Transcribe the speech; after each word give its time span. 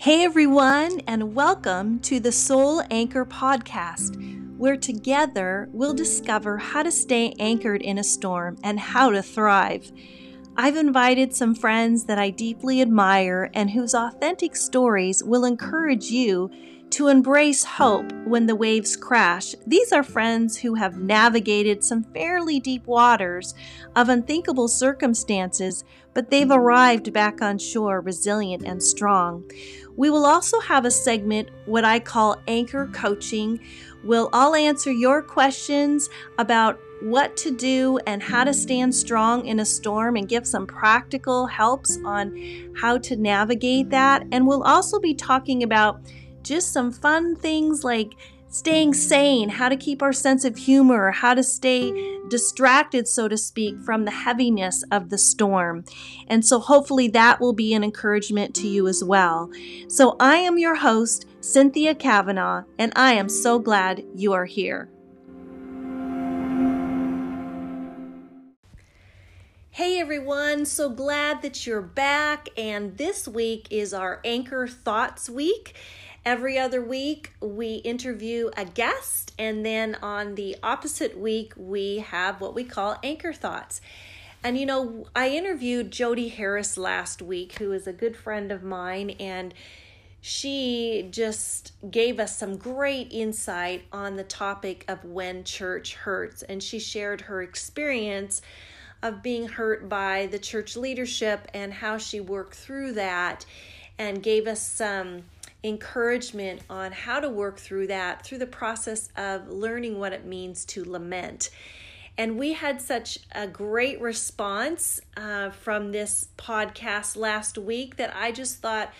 Hey 0.00 0.24
everyone, 0.24 1.02
and 1.06 1.34
welcome 1.34 1.98
to 1.98 2.20
the 2.20 2.32
Soul 2.32 2.82
Anchor 2.90 3.26
Podcast, 3.26 4.16
where 4.56 4.78
together 4.78 5.68
we'll 5.72 5.92
discover 5.92 6.56
how 6.56 6.82
to 6.82 6.90
stay 6.90 7.34
anchored 7.38 7.82
in 7.82 7.98
a 7.98 8.02
storm 8.02 8.56
and 8.64 8.80
how 8.80 9.10
to 9.10 9.22
thrive. 9.22 9.92
I've 10.56 10.76
invited 10.76 11.34
some 11.34 11.54
friends 11.54 12.04
that 12.04 12.18
I 12.18 12.30
deeply 12.30 12.80
admire 12.80 13.50
and 13.52 13.68
whose 13.68 13.94
authentic 13.94 14.56
stories 14.56 15.22
will 15.22 15.44
encourage 15.44 16.06
you 16.06 16.50
to 16.90 17.06
embrace 17.06 17.62
hope 17.62 18.10
when 18.24 18.46
the 18.46 18.56
waves 18.56 18.96
crash. 18.96 19.54
These 19.66 19.92
are 19.92 20.02
friends 20.02 20.56
who 20.56 20.74
have 20.74 20.98
navigated 20.98 21.84
some 21.84 22.02
fairly 22.02 22.58
deep 22.58 22.86
waters 22.86 23.54
of 23.94 24.08
unthinkable 24.08 24.66
circumstances, 24.66 25.84
but 26.14 26.30
they've 26.30 26.50
arrived 26.50 27.12
back 27.12 27.40
on 27.40 27.58
shore 27.58 28.00
resilient 28.00 28.64
and 28.64 28.82
strong. 28.82 29.48
We 30.00 30.08
will 30.08 30.24
also 30.24 30.60
have 30.60 30.86
a 30.86 30.90
segment, 30.90 31.50
what 31.66 31.84
I 31.84 32.00
call 32.00 32.40
anchor 32.48 32.86
coaching. 32.86 33.60
We'll 34.02 34.30
all 34.32 34.54
answer 34.54 34.90
your 34.90 35.20
questions 35.20 36.08
about 36.38 36.80
what 37.02 37.36
to 37.36 37.50
do 37.50 37.98
and 38.06 38.22
how 38.22 38.44
to 38.44 38.54
stand 38.54 38.94
strong 38.94 39.44
in 39.44 39.60
a 39.60 39.64
storm 39.66 40.16
and 40.16 40.26
give 40.26 40.46
some 40.46 40.66
practical 40.66 41.46
helps 41.46 41.98
on 42.02 42.72
how 42.80 42.96
to 42.96 43.14
navigate 43.14 43.90
that. 43.90 44.24
And 44.32 44.46
we'll 44.46 44.62
also 44.62 44.98
be 44.98 45.12
talking 45.12 45.64
about 45.64 46.00
just 46.42 46.72
some 46.72 46.90
fun 46.90 47.36
things 47.36 47.84
like 47.84 48.14
staying 48.50 48.92
sane, 48.92 49.48
how 49.48 49.68
to 49.68 49.76
keep 49.76 50.02
our 50.02 50.12
sense 50.12 50.44
of 50.44 50.56
humor, 50.56 51.12
how 51.12 51.34
to 51.34 51.42
stay 51.42 52.18
distracted, 52.28 53.06
so 53.06 53.28
to 53.28 53.36
speak, 53.36 53.78
from 53.80 54.04
the 54.04 54.10
heaviness 54.10 54.82
of 54.90 55.08
the 55.08 55.18
storm. 55.18 55.84
And 56.26 56.44
so 56.44 56.58
hopefully 56.58 57.08
that 57.08 57.40
will 57.40 57.52
be 57.52 57.72
an 57.74 57.84
encouragement 57.84 58.54
to 58.56 58.68
you 58.68 58.88
as 58.88 59.02
well. 59.02 59.50
So 59.88 60.16
I 60.18 60.36
am 60.36 60.58
your 60.58 60.74
host, 60.74 61.26
Cynthia 61.40 61.94
Cavanaugh, 61.94 62.64
and 62.76 62.92
I 62.96 63.14
am 63.14 63.28
so 63.28 63.58
glad 63.60 64.04
you 64.14 64.32
are 64.32 64.46
here. 64.46 64.90
Hey 69.70 70.00
everyone, 70.00 70.66
so 70.66 70.90
glad 70.90 71.42
that 71.42 71.66
you're 71.66 71.80
back. 71.80 72.48
And 72.58 72.98
this 72.98 73.28
week 73.28 73.68
is 73.70 73.94
our 73.94 74.20
Anchor 74.24 74.66
Thoughts 74.66 75.30
Week. 75.30 75.74
Every 76.24 76.58
other 76.58 76.82
week, 76.82 77.32
we 77.40 77.76
interview 77.76 78.50
a 78.54 78.66
guest, 78.66 79.32
and 79.38 79.64
then 79.64 79.96
on 80.02 80.34
the 80.34 80.56
opposite 80.62 81.18
week, 81.18 81.54
we 81.56 81.98
have 81.98 82.42
what 82.42 82.54
we 82.54 82.62
call 82.62 82.98
anchor 83.02 83.32
thoughts. 83.32 83.80
And 84.44 84.58
you 84.58 84.66
know, 84.66 85.06
I 85.16 85.30
interviewed 85.30 85.90
Jody 85.90 86.28
Harris 86.28 86.76
last 86.76 87.22
week, 87.22 87.54
who 87.58 87.72
is 87.72 87.86
a 87.86 87.92
good 87.92 88.16
friend 88.16 88.52
of 88.52 88.62
mine, 88.62 89.10
and 89.18 89.54
she 90.20 91.08
just 91.10 91.72
gave 91.90 92.20
us 92.20 92.36
some 92.36 92.58
great 92.58 93.08
insight 93.10 93.84
on 93.90 94.16
the 94.16 94.24
topic 94.24 94.84
of 94.88 95.02
when 95.04 95.44
church 95.44 95.94
hurts. 95.94 96.42
And 96.42 96.62
she 96.62 96.78
shared 96.78 97.22
her 97.22 97.40
experience 97.40 98.42
of 99.02 99.22
being 99.22 99.48
hurt 99.48 99.88
by 99.88 100.28
the 100.30 100.38
church 100.38 100.76
leadership 100.76 101.48
and 101.54 101.72
how 101.72 101.96
she 101.96 102.20
worked 102.20 102.54
through 102.54 102.92
that 102.92 103.46
and 103.98 104.22
gave 104.22 104.46
us 104.46 104.60
some 104.60 105.24
encouragement 105.62 106.62
on 106.70 106.92
how 106.92 107.20
to 107.20 107.28
work 107.28 107.58
through 107.58 107.86
that 107.86 108.24
through 108.24 108.38
the 108.38 108.46
process 108.46 109.10
of 109.16 109.48
learning 109.48 109.98
what 109.98 110.12
it 110.12 110.24
means 110.24 110.64
to 110.64 110.84
lament. 110.84 111.50
And 112.16 112.38
we 112.38 112.52
had 112.52 112.80
such 112.80 113.18
a 113.32 113.46
great 113.46 114.00
response 114.00 115.00
uh, 115.16 115.50
from 115.50 115.92
this 115.92 116.28
podcast 116.36 117.16
last 117.16 117.56
week 117.56 117.96
that 117.96 118.14
I 118.14 118.32
just 118.32 118.58
thought, 118.58 118.92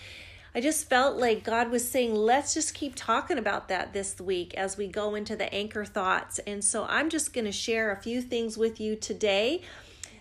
I 0.55 0.61
just 0.61 0.89
felt 0.89 1.17
like 1.17 1.45
God 1.45 1.71
was 1.71 1.89
saying, 1.89 2.15
let's 2.15 2.55
just 2.55 2.75
keep 2.75 2.95
talking 2.95 3.39
about 3.39 3.69
that 3.69 3.93
this 3.93 4.21
week 4.21 4.55
as 4.55 4.77
we 4.77 4.87
go 4.87 5.15
into 5.15 5.37
the 5.37 5.53
anchor 5.53 5.85
thoughts. 5.85 6.39
And 6.41 6.65
so 6.65 6.87
I'm 6.89 7.11
just 7.11 7.33
going 7.33 7.45
to 7.45 7.53
share 7.53 7.93
a 7.93 7.97
few 8.01 8.23
things 8.23 8.57
with 8.57 8.81
you 8.81 8.97
today 8.97 9.63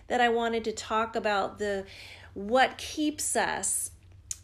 that 0.08 0.20
I 0.20 0.28
wanted 0.28 0.64
to 0.64 0.72
talk 0.72 1.16
about 1.16 1.58
the 1.58 1.86
what 2.34 2.76
keeps 2.76 3.34
us 3.34 3.92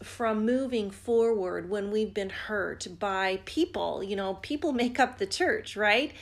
from 0.03 0.45
moving 0.45 0.91
forward 0.91 1.71
when 1.71 1.91
we've 1.91 2.13
been 2.13 2.31
hurt 2.31 2.87
by 2.99 3.41
people. 3.45 4.03
You 4.03 4.17
know, 4.17 4.35
people 4.35 4.73
make 4.85 5.01
up 5.01 5.19
the 5.19 5.27
church, 5.27 5.77
right? 5.77 6.13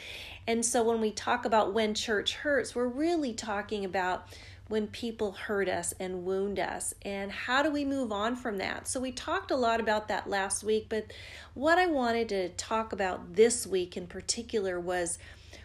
And 0.46 0.64
so 0.64 0.82
when 0.82 1.00
we 1.00 1.10
talk 1.10 1.44
about 1.44 1.72
when 1.72 1.94
church 1.94 2.34
hurts, 2.34 2.74
we're 2.74 2.86
really 2.86 3.32
talking 3.32 3.84
about 3.84 4.26
when 4.68 4.86
people 4.86 5.32
hurt 5.32 5.68
us 5.68 5.92
and 6.00 6.24
wound 6.24 6.58
us 6.58 6.94
and 7.02 7.30
how 7.30 7.62
do 7.62 7.70
we 7.70 7.84
move 7.84 8.10
on 8.12 8.34
from 8.34 8.58
that. 8.58 8.88
So 8.88 8.98
we 8.98 9.12
talked 9.12 9.50
a 9.50 9.56
lot 9.56 9.80
about 9.80 10.08
that 10.08 10.28
last 10.28 10.64
week, 10.64 10.86
but 10.88 11.12
what 11.52 11.78
I 11.78 11.86
wanted 11.86 12.28
to 12.30 12.48
talk 12.50 12.92
about 12.92 13.34
this 13.34 13.66
week 13.66 13.96
in 13.96 14.06
particular 14.06 14.80
was 14.80 15.18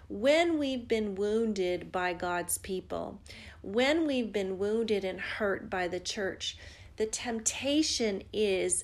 when 0.10 0.58
we've 0.58 0.88
been 0.88 1.16
wounded 1.16 1.92
by 1.92 2.14
God's 2.14 2.58
people, 2.58 3.22
when 3.62 4.06
we've 4.06 4.34
been 4.34 4.58
wounded 4.58 5.06
and 5.06 5.20
hurt 5.20 5.70
by 5.70 5.88
the 5.88 6.00
church 6.00 6.58
the 7.00 7.06
temptation 7.06 8.22
is 8.34 8.84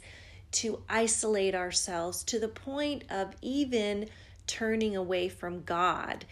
to 0.49 0.81
isolate 0.87 1.53
ourselves 1.53 2.23
to 2.23 2.39
the 2.39 2.47
point 2.47 3.03
of 3.09 3.35
even 3.41 4.07
turning 4.47 4.95
away 4.95 5.27
from 5.27 5.63
God. 5.63 6.23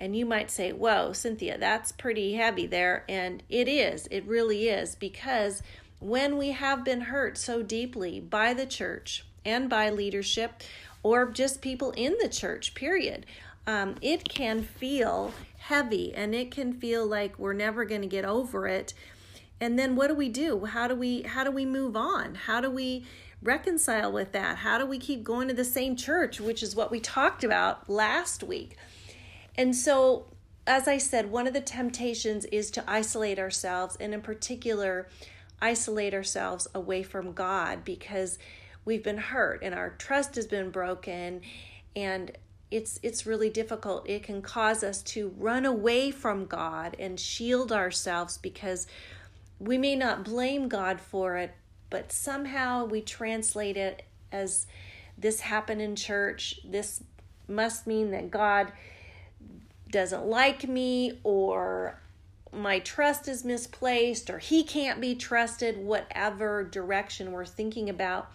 And 0.00 0.16
you 0.16 0.26
might 0.26 0.50
say, 0.50 0.72
Whoa, 0.72 1.12
Cynthia, 1.12 1.56
that's 1.56 1.92
pretty 1.92 2.34
heavy 2.34 2.66
there. 2.66 3.04
And 3.08 3.44
it 3.48 3.68
is, 3.68 4.08
it 4.10 4.26
really 4.26 4.68
is, 4.68 4.96
because 4.96 5.62
when 6.00 6.36
we 6.36 6.50
have 6.50 6.84
been 6.84 7.02
hurt 7.02 7.38
so 7.38 7.62
deeply 7.62 8.18
by 8.18 8.52
the 8.52 8.66
church 8.66 9.24
and 9.44 9.70
by 9.70 9.90
leadership, 9.90 10.62
or 11.04 11.30
just 11.30 11.62
people 11.62 11.92
in 11.92 12.16
the 12.20 12.28
church, 12.28 12.74
period, 12.74 13.26
um, 13.64 13.94
it 14.02 14.28
can 14.28 14.62
feel 14.62 15.32
heavy 15.58 16.12
and 16.14 16.34
it 16.34 16.50
can 16.50 16.72
feel 16.72 17.06
like 17.06 17.38
we're 17.38 17.52
never 17.52 17.84
going 17.84 18.00
to 18.00 18.08
get 18.08 18.24
over 18.24 18.66
it 18.66 18.92
and 19.60 19.78
then 19.78 19.96
what 19.96 20.08
do 20.08 20.14
we 20.14 20.28
do? 20.28 20.64
How 20.64 20.86
do 20.88 20.94
we 20.94 21.22
how 21.22 21.44
do 21.44 21.50
we 21.50 21.66
move 21.66 21.96
on? 21.96 22.34
How 22.34 22.60
do 22.60 22.70
we 22.70 23.04
reconcile 23.42 24.12
with 24.12 24.32
that? 24.32 24.58
How 24.58 24.78
do 24.78 24.86
we 24.86 24.98
keep 24.98 25.22
going 25.22 25.48
to 25.48 25.54
the 25.54 25.64
same 25.64 25.96
church 25.96 26.40
which 26.40 26.62
is 26.62 26.74
what 26.74 26.90
we 26.90 27.00
talked 27.00 27.44
about 27.44 27.88
last 27.88 28.42
week? 28.42 28.76
And 29.56 29.74
so 29.74 30.26
as 30.66 30.86
i 30.86 30.98
said 30.98 31.30
one 31.30 31.46
of 31.46 31.54
the 31.54 31.62
temptations 31.62 32.44
is 32.46 32.70
to 32.70 32.84
isolate 32.86 33.38
ourselves 33.38 33.96
and 33.98 34.12
in 34.12 34.20
particular 34.20 35.08
isolate 35.62 36.12
ourselves 36.12 36.68
away 36.74 37.02
from 37.02 37.32
god 37.32 37.82
because 37.86 38.38
we've 38.84 39.02
been 39.02 39.16
hurt 39.16 39.62
and 39.62 39.74
our 39.74 39.88
trust 39.88 40.34
has 40.34 40.46
been 40.46 40.68
broken 40.68 41.40
and 41.96 42.36
it's 42.70 43.00
it's 43.02 43.26
really 43.26 43.50
difficult. 43.50 44.08
It 44.08 44.22
can 44.22 44.42
cause 44.42 44.84
us 44.84 45.02
to 45.04 45.32
run 45.38 45.64
away 45.64 46.10
from 46.10 46.46
god 46.46 46.96
and 46.98 47.18
shield 47.18 47.72
ourselves 47.72 48.38
because 48.38 48.86
we 49.58 49.78
may 49.78 49.96
not 49.96 50.24
blame 50.24 50.68
God 50.68 51.00
for 51.00 51.36
it, 51.36 51.54
but 51.90 52.12
somehow 52.12 52.84
we 52.84 53.00
translate 53.00 53.76
it 53.76 54.02
as 54.30 54.66
this 55.16 55.40
happened 55.40 55.80
in 55.80 55.96
church. 55.96 56.60
This 56.64 57.02
must 57.48 57.86
mean 57.86 58.10
that 58.12 58.30
God 58.30 58.72
doesn't 59.90 60.26
like 60.26 60.68
me 60.68 61.18
or 61.24 61.98
my 62.52 62.78
trust 62.78 63.28
is 63.28 63.44
misplaced 63.44 64.30
or 64.30 64.38
he 64.38 64.62
can't 64.62 65.00
be 65.00 65.14
trusted, 65.14 65.78
whatever 65.78 66.64
direction 66.64 67.32
we're 67.32 67.44
thinking 67.44 67.88
about. 67.90 68.30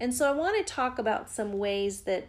And 0.00 0.14
so 0.14 0.28
I 0.28 0.34
want 0.34 0.64
to 0.64 0.72
talk 0.72 0.98
about 0.98 1.30
some 1.30 1.54
ways 1.54 2.02
that 2.02 2.28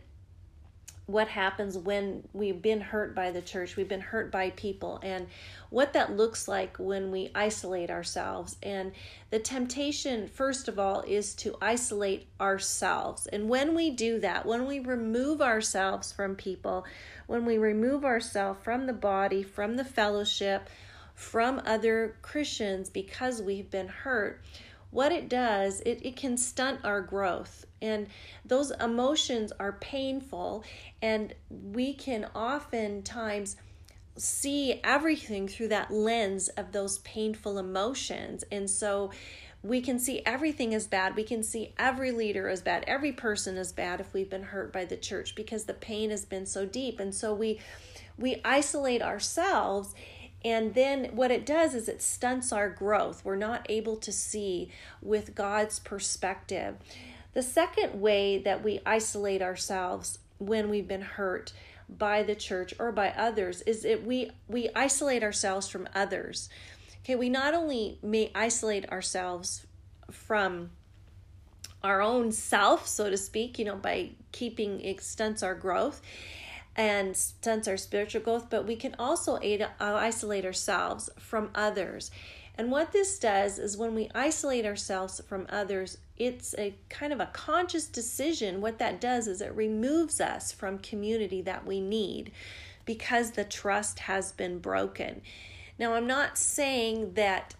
what 1.07 1.29
happens 1.29 1.78
when 1.78 2.28
we've 2.34 2.62
been 2.62 2.81
hurt 2.81 3.16
by 3.16 3.31
the 3.31 3.41
church, 3.41 3.78
we've 3.78 3.88
been 3.88 4.01
hurt 4.01 4.29
by 4.29 4.50
people, 4.51 5.00
and 5.01 5.25
what 5.69 5.94
that 5.94 6.16
looks 6.16 6.49
like 6.49 6.76
when 6.78 7.11
we 7.11 7.32
isolate 7.34 7.90
ourselves. 7.90 8.58
And 8.61 8.91
the 9.29 9.40
temptation, 9.40 10.28
first 10.28 10.67
of 10.67 10.78
all, 10.78 11.02
is 11.08 11.34
to 11.35 11.55
isolate 11.61 12.28
ourselves. 12.41 13.26
And 13.28 13.47
when 13.47 13.73
we 13.73 13.90
do 13.90 14.20
that, 14.20 14.46
when 14.46 14.67
we 14.67 14.79
remove 14.79 15.41
ourselves 15.41 16.11
from 16.11 16.35
people, 16.35 16.85
when 17.26 17.46
we 17.46 17.58
remove 17.58 18.03
ourselves 18.03 18.59
from 18.61 18.85
the 18.85 18.93
body, 18.93 19.43
from 19.43 19.78
the 19.78 19.85
fellowship, 19.85 20.70
from 21.16 21.61
other 21.66 22.17
Christians 22.22 22.90
because 22.90 23.41
we've 23.41 23.72
been 23.72 23.87
hurt, 23.87 24.41
what 24.91 25.11
it 25.11 25.29
does, 25.29 25.82
it, 25.82 25.99
it 26.03 26.16
can 26.16 26.37
stunt 26.37 26.82
our 26.84 27.02
growth. 27.02 27.66
And 27.82 28.08
those 28.46 28.72
emotions 28.72 29.52
are 29.59 29.74
painful, 29.74 30.64
and 31.02 31.34
we 31.50 31.94
can 31.94 32.26
oftentimes 32.35 33.56
see 34.18 34.79
everything 34.84 35.47
through 35.47 35.68
that 35.68 35.91
lens 35.91 36.50
of 36.50 36.72
those 36.72 36.97
painful 37.00 37.59
emotions. 37.59 38.44
And 38.52 38.70
so 38.70 39.12
we 39.62 39.82
can 39.82 40.00
see 40.00 40.22
everything 40.26 40.74
as 40.74 40.88
bad. 40.88 41.16
We 41.16 41.24
can 41.24 41.44
see 41.44 41.74
every 41.78 42.12
leader 42.12 42.47
as 42.47 42.62
bad, 42.62 42.84
every 42.88 43.12
person 43.12 43.58
as 43.58 43.72
bad 43.72 44.00
if 44.00 44.14
we've 44.14 44.30
been 44.30 44.44
hurt 44.44 44.73
by 44.73 44.85
the 44.85 44.97
church 44.97 45.35
because 45.35 45.66
the 45.66 45.73
pain 45.73 46.09
has 46.09 46.26
been 46.26 46.46
so 46.46 46.66
deep. 46.66 47.00
And 47.00 47.14
so 47.14 47.34
we 47.34 47.59
we 48.18 48.41
isolate 48.44 49.03
ourselves 49.03 49.94
and 50.46 50.73
then 50.76 51.09
what 51.14 51.32
it 51.32 51.46
does 51.46 51.73
is 51.73 51.90
it 51.90 52.02
stunts 52.02 52.52
our 52.52 52.70
growth. 52.70 53.26
We're 53.26 53.35
not 53.35 53.66
able 53.70 53.97
to 53.97 54.12
see 54.12 54.70
with 55.02 55.35
God's 55.35 55.80
perspective. 55.80 56.76
The 57.37 57.43
second 57.43 58.01
way 58.01 58.39
that 58.39 58.63
we 58.63 58.79
isolate 58.84 59.43
ourselves 59.43 60.17
when 60.39 60.72
we've 60.72 60.87
been 60.87 61.03
hurt 61.03 61.53
by 61.87 62.23
the 62.23 62.34
church 62.34 62.73
or 62.79 62.91
by 62.91 63.09
others 63.09 63.61
is 63.61 63.84
that 63.84 64.03
we 64.03 64.31
we 64.47 64.69
isolate 64.75 65.22
ourselves 65.22 65.67
from 65.67 65.87
others. 65.93 66.49
Okay, 67.03 67.13
we 67.13 67.29
not 67.29 67.53
only 67.53 67.99
may 68.01 68.31
isolate 68.34 68.89
ourselves 68.89 69.67
from 70.09 70.72
our 71.84 72.01
own 72.01 72.31
self, 72.31 72.87
so 72.87 73.07
to 73.07 73.17
speak, 73.17 73.59
you 73.59 73.66
know, 73.66 73.75
by 73.75 74.13
keeping 74.31 74.81
it 74.81 75.43
our 75.43 75.53
growth 75.53 76.01
and 76.75 77.16
stunts 77.16 77.67
our 77.67 77.78
spiritual 77.78 78.22
growth, 78.22 78.49
but 78.49 78.66
we 78.66 78.75
can 78.75 78.95
also 78.97 79.37
aid, 79.43 79.61
uh, 79.61 79.67
isolate 79.79 80.43
ourselves 80.43 81.07
from 81.19 81.51
others. 81.53 82.09
And 82.58 82.72
what 82.72 82.92
this 82.92 83.20
does 83.20 83.59
is 83.59 83.78
when 83.78 83.94
we 83.94 84.09
isolate 84.16 84.66
ourselves 84.66 85.22
from 85.28 85.46
others, 85.50 86.00
it's 86.18 86.56
a 86.58 86.74
kind 86.90 87.14
of 87.14 87.20
a 87.20 87.30
conscious 87.32 87.86
decision. 87.86 88.62
What 88.62 88.80
that 88.80 89.00
does 89.00 89.28
is 89.28 89.42
it 89.42 89.56
removes 89.56 90.20
us 90.20 90.52
from 90.52 90.80
community 90.80 91.42
that 91.44 91.68
we 91.68 91.80
need 91.80 92.32
because 92.86 93.32
the 93.32 93.44
trust 93.44 94.00
has 94.00 94.32
been 94.32 94.58
broken. 94.58 95.22
Now, 95.78 95.94
I'm 95.94 96.08
not 96.08 96.38
saying 96.38 97.14
that 97.14 97.54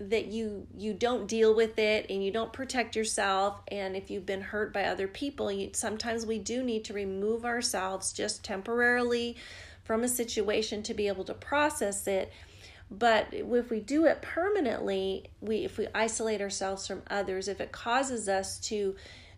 that 0.00 0.26
you 0.26 0.66
you 0.76 0.92
don't 0.92 1.28
deal 1.28 1.54
with 1.54 1.78
it 1.78 2.06
and 2.10 2.22
you 2.22 2.32
don't 2.32 2.52
protect 2.52 2.96
yourself 2.96 3.60
and 3.68 3.96
if 3.96 4.10
you've 4.10 4.26
been 4.26 4.40
hurt 4.40 4.72
by 4.72 4.82
other 4.82 5.06
people 5.06 5.52
you, 5.52 5.70
sometimes 5.72 6.26
we 6.26 6.36
do 6.36 6.64
need 6.64 6.84
to 6.84 6.92
remove 6.92 7.44
ourselves 7.44 8.12
just 8.12 8.44
temporarily 8.44 9.36
from 9.84 10.02
a 10.02 10.08
situation 10.08 10.82
to 10.82 10.94
be 10.94 11.06
able 11.06 11.22
to 11.22 11.32
process 11.32 12.08
it 12.08 12.32
but 12.98 13.26
if 13.32 13.70
we 13.70 13.80
do 13.80 14.04
it 14.06 14.22
permanently 14.22 15.24
we 15.40 15.64
if 15.64 15.78
we 15.78 15.86
isolate 15.94 16.40
ourselves 16.40 16.86
from 16.86 17.02
others 17.10 17.48
if 17.48 17.60
it 17.60 17.72
causes 17.72 18.28
us 18.28 18.58
to 18.58 18.94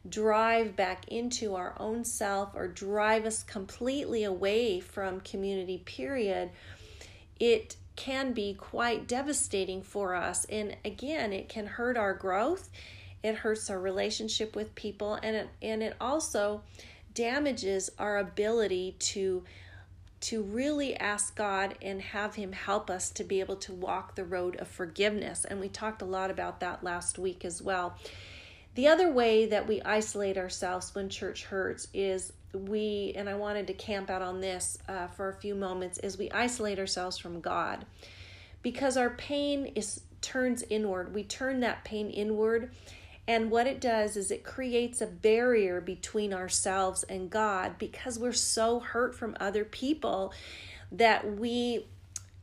drive 0.08 0.76
back 0.76 1.08
into 1.08 1.54
our 1.54 1.74
own 1.78 2.04
self 2.04 2.54
or 2.54 2.68
drive 2.68 3.24
us 3.24 3.42
completely 3.42 4.24
away 4.24 4.78
from 4.78 5.20
community 5.20 5.78
period 5.78 6.50
it 7.38 7.76
can 7.96 8.32
be 8.32 8.54
quite 8.54 9.08
devastating 9.08 9.82
for 9.82 10.14
us. 10.14 10.44
And 10.44 10.76
again, 10.84 11.32
it 11.32 11.48
can 11.48 11.66
hurt 11.66 11.96
our 11.96 12.14
growth, 12.14 12.68
it 13.22 13.36
hurts 13.36 13.68
our 13.70 13.80
relationship 13.80 14.54
with 14.54 14.74
people, 14.74 15.14
and 15.22 15.34
it, 15.34 15.48
and 15.62 15.82
it 15.82 15.96
also 16.00 16.62
damages 17.14 17.90
our 17.98 18.18
ability 18.18 18.94
to 18.98 19.42
to 20.18 20.42
really 20.42 20.96
ask 20.96 21.36
God 21.36 21.76
and 21.82 22.00
have 22.00 22.34
him 22.34 22.52
help 22.52 22.90
us 22.90 23.10
to 23.10 23.24
be 23.24 23.40
able 23.40 23.56
to 23.56 23.72
walk 23.72 24.14
the 24.14 24.24
road 24.24 24.56
of 24.56 24.68
forgiveness 24.68 25.44
and 25.44 25.60
we 25.60 25.68
talked 25.68 26.02
a 26.02 26.06
lot 26.06 26.30
about 26.30 26.60
that 26.60 26.82
last 26.82 27.18
week 27.18 27.44
as 27.44 27.60
well. 27.60 27.96
The 28.74 28.88
other 28.88 29.10
way 29.10 29.46
that 29.46 29.66
we 29.66 29.80
isolate 29.82 30.36
ourselves 30.36 30.94
when 30.94 31.08
church 31.08 31.44
hurts 31.44 31.88
is 31.94 32.32
we, 32.52 33.12
and 33.16 33.28
I 33.28 33.34
wanted 33.34 33.66
to 33.68 33.72
camp 33.72 34.10
out 34.10 34.22
on 34.22 34.40
this 34.40 34.78
uh, 34.88 35.06
for 35.08 35.30
a 35.30 35.34
few 35.34 35.54
moments, 35.54 35.98
is 35.98 36.18
we 36.18 36.30
isolate 36.30 36.78
ourselves 36.78 37.16
from 37.16 37.40
God 37.40 37.86
because 38.62 38.96
our 38.96 39.10
pain 39.10 39.66
is 39.74 40.02
turns 40.20 40.62
inward. 40.68 41.14
We 41.14 41.24
turn 41.24 41.60
that 41.60 41.84
pain 41.84 42.10
inward. 42.10 42.70
And 43.28 43.50
what 43.50 43.66
it 43.66 43.80
does 43.80 44.16
is 44.16 44.30
it 44.30 44.44
creates 44.44 45.00
a 45.00 45.06
barrier 45.06 45.80
between 45.80 46.32
ourselves 46.32 47.02
and 47.04 47.28
God 47.28 47.76
because 47.78 48.18
we're 48.18 48.32
so 48.32 48.78
hurt 48.78 49.14
from 49.14 49.36
other 49.40 49.64
people 49.64 50.32
that 50.92 51.36
we 51.36 51.86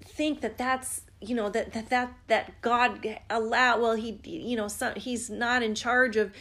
think 0.01 0.41
that 0.41 0.57
that's 0.57 1.01
you 1.21 1.33
know 1.33 1.49
that 1.49 1.71
that 1.71 1.89
that, 1.89 2.13
that 2.27 2.61
God 2.61 3.19
allow 3.29 3.79
well 3.79 3.95
he 3.95 4.19
you 4.25 4.57
know 4.57 4.67
some, 4.67 4.95
he's 4.95 5.29
not 5.29 5.63
in 5.63 5.73
charge 5.73 6.17
of 6.17 6.33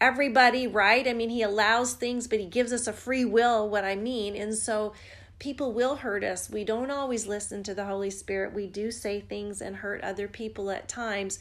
everybody 0.00 0.66
right? 0.66 1.06
I 1.06 1.12
mean 1.12 1.30
he 1.30 1.42
allows 1.42 1.94
things 1.94 2.26
but 2.26 2.40
he 2.40 2.46
gives 2.46 2.72
us 2.72 2.88
a 2.88 2.92
free 2.92 3.24
will 3.24 3.68
what 3.68 3.84
I 3.84 3.94
mean. 3.94 4.34
And 4.34 4.54
so 4.56 4.92
people 5.38 5.72
will 5.72 5.96
hurt 5.96 6.24
us. 6.24 6.50
We 6.50 6.64
don't 6.64 6.90
always 6.90 7.26
listen 7.26 7.62
to 7.64 7.74
the 7.74 7.84
Holy 7.84 8.10
Spirit. 8.10 8.52
We 8.52 8.66
do 8.66 8.90
say 8.90 9.20
things 9.20 9.60
and 9.60 9.76
hurt 9.76 10.02
other 10.02 10.26
people 10.26 10.70
at 10.70 10.88
times. 10.88 11.38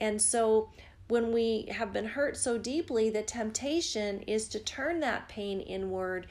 And 0.00 0.20
so 0.20 0.70
when 1.08 1.32
we 1.32 1.66
have 1.70 1.92
been 1.92 2.06
hurt 2.06 2.36
so 2.36 2.58
deeply 2.58 3.10
the 3.10 3.22
temptation 3.22 4.20
is 4.22 4.48
to 4.48 4.58
turn 4.58 5.00
that 5.00 5.28
pain 5.28 5.60
inward 5.60 6.26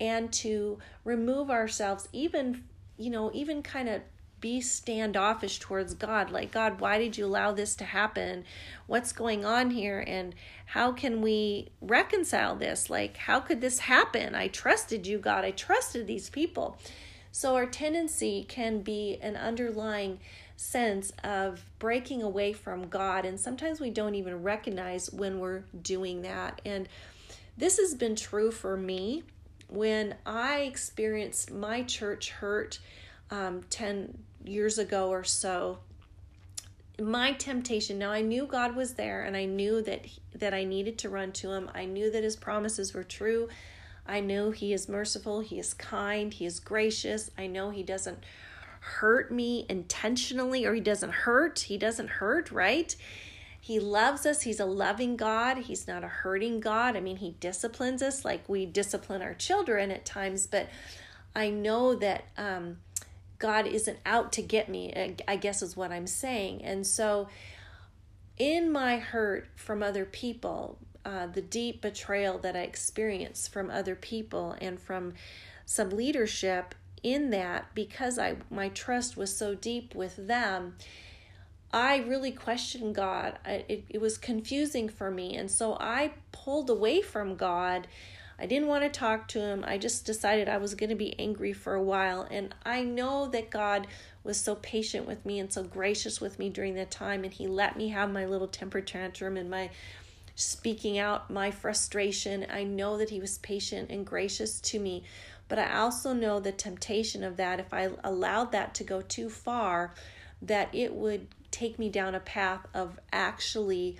and 0.00 0.32
to 0.32 0.78
remove 1.04 1.50
ourselves 1.50 2.08
even 2.12 2.64
you 2.96 3.10
know 3.10 3.30
even 3.34 3.62
kind 3.62 3.88
of 3.88 4.00
be 4.42 4.60
standoffish 4.60 5.60
towards 5.60 5.94
God. 5.94 6.30
Like, 6.30 6.50
God, 6.50 6.80
why 6.80 6.98
did 6.98 7.16
you 7.16 7.24
allow 7.24 7.52
this 7.52 7.74
to 7.76 7.84
happen? 7.84 8.44
What's 8.86 9.12
going 9.12 9.46
on 9.46 9.70
here? 9.70 10.04
And 10.06 10.34
how 10.66 10.92
can 10.92 11.22
we 11.22 11.70
reconcile 11.80 12.56
this? 12.56 12.90
Like, 12.90 13.16
how 13.16 13.40
could 13.40 13.62
this 13.62 13.78
happen? 13.78 14.34
I 14.34 14.48
trusted 14.48 15.06
you, 15.06 15.18
God. 15.18 15.44
I 15.46 15.52
trusted 15.52 16.06
these 16.06 16.28
people. 16.28 16.76
So, 17.30 17.54
our 17.54 17.64
tendency 17.64 18.44
can 18.46 18.82
be 18.82 19.16
an 19.22 19.36
underlying 19.36 20.18
sense 20.56 21.12
of 21.24 21.64
breaking 21.78 22.22
away 22.22 22.52
from 22.52 22.88
God. 22.88 23.24
And 23.24 23.38
sometimes 23.38 23.80
we 23.80 23.90
don't 23.90 24.14
even 24.14 24.42
recognize 24.42 25.12
when 25.12 25.38
we're 25.38 25.64
doing 25.82 26.22
that. 26.22 26.60
And 26.64 26.88
this 27.56 27.78
has 27.78 27.94
been 27.94 28.16
true 28.16 28.50
for 28.50 28.76
me 28.76 29.24
when 29.68 30.14
I 30.26 30.60
experienced 30.60 31.50
my 31.50 31.82
church 31.82 32.30
hurt 32.30 32.78
um, 33.30 33.62
10 33.70 34.18
years 34.44 34.78
ago 34.78 35.08
or 35.08 35.24
so 35.24 35.78
my 37.00 37.32
temptation 37.32 37.98
now 37.98 38.10
i 38.10 38.20
knew 38.20 38.46
god 38.46 38.76
was 38.76 38.94
there 38.94 39.22
and 39.22 39.36
i 39.36 39.44
knew 39.44 39.80
that 39.80 40.04
that 40.34 40.52
i 40.52 40.62
needed 40.62 40.98
to 40.98 41.08
run 41.08 41.32
to 41.32 41.50
him 41.50 41.70
i 41.74 41.84
knew 41.84 42.10
that 42.10 42.22
his 42.22 42.36
promises 42.36 42.92
were 42.92 43.02
true 43.02 43.48
i 44.06 44.20
knew 44.20 44.50
he 44.50 44.72
is 44.72 44.88
merciful 44.88 45.40
he 45.40 45.58
is 45.58 45.72
kind 45.74 46.34
he 46.34 46.44
is 46.44 46.60
gracious 46.60 47.30
i 47.38 47.46
know 47.46 47.70
he 47.70 47.82
doesn't 47.82 48.18
hurt 48.84 49.30
me 49.30 49.64
intentionally 49.68 50.64
or 50.66 50.74
he 50.74 50.80
doesn't 50.80 51.12
hurt 51.12 51.60
he 51.60 51.78
doesn't 51.78 52.08
hurt 52.08 52.50
right 52.50 52.96
he 53.60 53.78
loves 53.78 54.26
us 54.26 54.42
he's 54.42 54.58
a 54.58 54.64
loving 54.64 55.16
god 55.16 55.56
he's 55.56 55.86
not 55.86 56.02
a 56.02 56.08
hurting 56.08 56.58
god 56.58 56.96
i 56.96 57.00
mean 57.00 57.16
he 57.16 57.36
disciplines 57.38 58.02
us 58.02 58.24
like 58.24 58.48
we 58.48 58.66
discipline 58.66 59.22
our 59.22 59.34
children 59.34 59.90
at 59.92 60.04
times 60.04 60.48
but 60.48 60.68
i 61.34 61.48
know 61.48 61.94
that 61.94 62.24
um 62.36 62.76
God 63.42 63.66
isn't 63.66 63.98
out 64.06 64.30
to 64.34 64.42
get 64.42 64.68
me, 64.68 65.16
I 65.26 65.34
guess 65.34 65.62
is 65.62 65.76
what 65.76 65.90
I'm 65.90 66.06
saying. 66.06 66.62
And 66.62 66.86
so, 66.86 67.26
in 68.38 68.70
my 68.70 68.98
hurt 68.98 69.48
from 69.56 69.82
other 69.82 70.04
people, 70.04 70.78
uh, 71.04 71.26
the 71.26 71.42
deep 71.42 71.82
betrayal 71.82 72.38
that 72.38 72.54
I 72.54 72.60
experienced 72.60 73.52
from 73.52 73.68
other 73.68 73.96
people 73.96 74.54
and 74.60 74.78
from 74.78 75.14
some 75.66 75.90
leadership 75.90 76.76
in 77.02 77.30
that, 77.30 77.74
because 77.74 78.18
I 78.18 78.36
my 78.50 78.68
trust 78.68 79.16
was 79.16 79.36
so 79.36 79.54
deep 79.54 79.94
with 79.94 80.26
them, 80.28 80.76
I 81.72 81.98
really 81.98 82.32
questioned 82.32 82.94
God. 82.94 83.38
I, 83.44 83.64
it, 83.68 83.84
it 83.88 84.00
was 84.00 84.18
confusing 84.18 84.88
for 84.88 85.10
me. 85.10 85.36
And 85.36 85.50
so 85.50 85.76
I 85.80 86.12
pulled 86.32 86.70
away 86.70 87.02
from 87.02 87.36
God 87.36 87.86
I 88.42 88.46
didn't 88.46 88.66
want 88.66 88.82
to 88.82 88.88
talk 88.90 89.28
to 89.28 89.40
him. 89.40 89.64
I 89.64 89.78
just 89.78 90.04
decided 90.04 90.48
I 90.48 90.56
was 90.56 90.74
going 90.74 90.90
to 90.90 90.96
be 90.96 91.16
angry 91.16 91.52
for 91.52 91.74
a 91.74 91.82
while. 91.82 92.26
And 92.28 92.52
I 92.64 92.82
know 92.82 93.28
that 93.28 93.50
God 93.50 93.86
was 94.24 94.36
so 94.36 94.56
patient 94.56 95.06
with 95.06 95.24
me 95.24 95.38
and 95.38 95.52
so 95.52 95.62
gracious 95.62 96.20
with 96.20 96.40
me 96.40 96.48
during 96.48 96.74
that 96.74 96.90
time. 96.90 97.22
And 97.22 97.32
He 97.32 97.46
let 97.46 97.76
me 97.76 97.88
have 97.90 98.10
my 98.10 98.26
little 98.26 98.48
temper 98.48 98.80
tantrum 98.80 99.36
and 99.36 99.48
my 99.48 99.70
speaking 100.34 100.98
out 100.98 101.30
my 101.30 101.52
frustration. 101.52 102.44
I 102.50 102.64
know 102.64 102.98
that 102.98 103.10
He 103.10 103.20
was 103.20 103.38
patient 103.38 103.90
and 103.90 104.04
gracious 104.04 104.60
to 104.62 104.80
me. 104.80 105.04
But 105.52 105.58
I 105.58 105.80
also 105.80 106.14
know 106.14 106.40
the 106.40 106.50
temptation 106.50 107.22
of 107.22 107.36
that, 107.36 107.60
if 107.60 107.74
I 107.74 107.90
allowed 108.02 108.52
that 108.52 108.74
to 108.76 108.84
go 108.84 109.02
too 109.02 109.28
far, 109.28 109.92
that 110.40 110.74
it 110.74 110.94
would 110.94 111.26
take 111.50 111.78
me 111.78 111.90
down 111.90 112.14
a 112.14 112.20
path 112.20 112.66
of 112.72 112.98
actually 113.12 113.98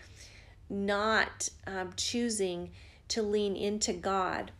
not 0.70 1.50
um, 1.66 1.92
choosing 1.94 2.70
to 3.08 3.20
lean 3.20 3.54
into 3.54 3.92
God. 3.92 4.50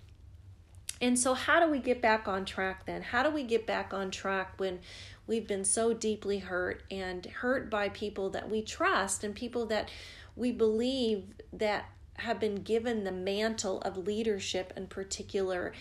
And 1.00 1.18
so, 1.18 1.32
how 1.32 1.64
do 1.64 1.72
we 1.72 1.78
get 1.78 2.02
back 2.02 2.28
on 2.28 2.44
track 2.44 2.84
then? 2.84 3.00
How 3.00 3.22
do 3.22 3.30
we 3.30 3.42
get 3.42 3.66
back 3.66 3.94
on 3.94 4.10
track 4.10 4.52
when 4.58 4.80
we've 5.26 5.48
been 5.48 5.64
so 5.64 5.94
deeply 5.94 6.40
hurt 6.40 6.82
and 6.90 7.24
hurt 7.24 7.70
by 7.70 7.88
people 7.88 8.28
that 8.28 8.50
we 8.50 8.60
trust 8.60 9.24
and 9.24 9.34
people 9.34 9.64
that 9.64 9.90
we 10.36 10.52
believe 10.52 11.24
that 11.54 11.86
have 12.16 12.38
been 12.38 12.56
given 12.56 13.04
the 13.04 13.12
mantle 13.12 13.80
of 13.80 13.96
leadership 13.96 14.74
in 14.76 14.88
particular, 14.88 15.72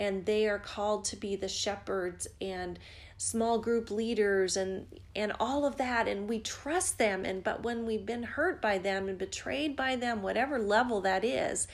and 0.00 0.26
they 0.26 0.48
are 0.48 0.58
called 0.58 1.04
to 1.04 1.16
be 1.16 1.36
the 1.36 1.48
shepherds 1.48 2.26
and 2.40 2.76
small 3.16 3.58
group 3.60 3.90
leaders 3.90 4.56
and 4.56 4.86
and 5.14 5.32
all 5.38 5.64
of 5.64 5.76
that 5.76 6.08
and 6.08 6.28
we 6.28 6.40
trust 6.40 6.98
them 6.98 7.24
and 7.24 7.44
but 7.44 7.62
when 7.62 7.86
we've 7.86 8.06
been 8.06 8.22
hurt 8.24 8.60
by 8.60 8.78
them 8.78 9.08
and 9.08 9.18
betrayed 9.18 9.76
by 9.76 9.94
them 9.94 10.22
whatever 10.22 10.58
level 10.58 11.02
that 11.02 11.24
is 11.24 11.68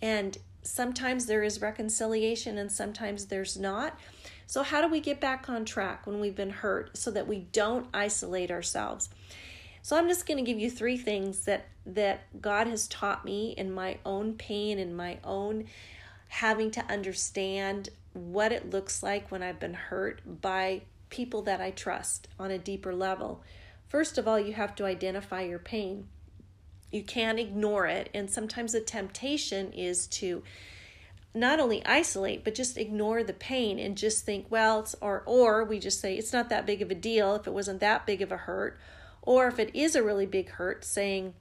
and 0.00 0.38
sometimes 0.62 1.26
there 1.26 1.42
is 1.42 1.60
reconciliation 1.60 2.58
and 2.58 2.70
sometimes 2.70 3.26
there's 3.26 3.58
not. 3.58 3.98
So, 4.46 4.62
how 4.62 4.80
do 4.80 4.88
we 4.88 5.00
get 5.00 5.20
back 5.20 5.48
on 5.48 5.64
track 5.64 6.06
when 6.06 6.20
we've 6.20 6.34
been 6.34 6.50
hurt 6.50 6.96
so 6.96 7.10
that 7.12 7.26
we 7.26 7.40
don't 7.52 7.86
isolate 7.92 8.50
ourselves? 8.50 9.08
So 9.84 9.96
I'm 9.96 10.06
just 10.06 10.26
going 10.26 10.38
to 10.38 10.48
give 10.48 10.60
you 10.60 10.70
three 10.70 10.96
things 10.96 11.44
that 11.44 11.66
that 11.86 12.40
God 12.40 12.68
has 12.68 12.86
taught 12.86 13.24
me 13.24 13.54
in 13.56 13.72
my 13.72 13.98
own 14.04 14.34
pain 14.34 14.78
in 14.78 14.94
my 14.94 15.18
own 15.24 15.64
having 16.32 16.70
to 16.70 16.82
understand 16.90 17.90
what 18.14 18.52
it 18.52 18.70
looks 18.70 19.02
like 19.02 19.30
when 19.30 19.42
I've 19.42 19.60
been 19.60 19.74
hurt 19.74 20.22
by 20.40 20.80
people 21.10 21.42
that 21.42 21.60
I 21.60 21.72
trust 21.72 22.26
on 22.38 22.50
a 22.50 22.56
deeper 22.56 22.94
level. 22.94 23.42
First 23.86 24.16
of 24.16 24.26
all, 24.26 24.40
you 24.40 24.54
have 24.54 24.74
to 24.76 24.86
identify 24.86 25.42
your 25.42 25.58
pain. 25.58 26.08
You 26.90 27.02
can't 27.02 27.38
ignore 27.38 27.86
it, 27.86 28.08
and 28.14 28.30
sometimes 28.30 28.72
the 28.72 28.80
temptation 28.80 29.74
is 29.74 30.06
to 30.06 30.42
not 31.34 31.60
only 31.60 31.84
isolate 31.84 32.44
but 32.44 32.54
just 32.54 32.78
ignore 32.78 33.22
the 33.22 33.32
pain 33.32 33.78
and 33.78 33.96
just 33.96 34.24
think 34.24 34.44
well 34.50 34.80
it's 34.80 34.94
or 35.00 35.22
or 35.24 35.64
we 35.64 35.78
just 35.78 35.98
say 35.98 36.14
it's 36.14 36.30
not 36.30 36.50
that 36.50 36.66
big 36.66 36.82
of 36.82 36.90
a 36.90 36.94
deal 36.94 37.34
if 37.34 37.46
it 37.46 37.54
wasn't 37.54 37.80
that 37.80 38.04
big 38.04 38.20
of 38.20 38.30
a 38.30 38.36
hurt 38.36 38.78
or 39.22 39.48
if 39.48 39.58
it 39.58 39.74
is 39.74 39.96
a 39.96 40.02
really 40.02 40.26
big 40.26 40.50
hurt 40.50 40.84
saying 40.84 41.32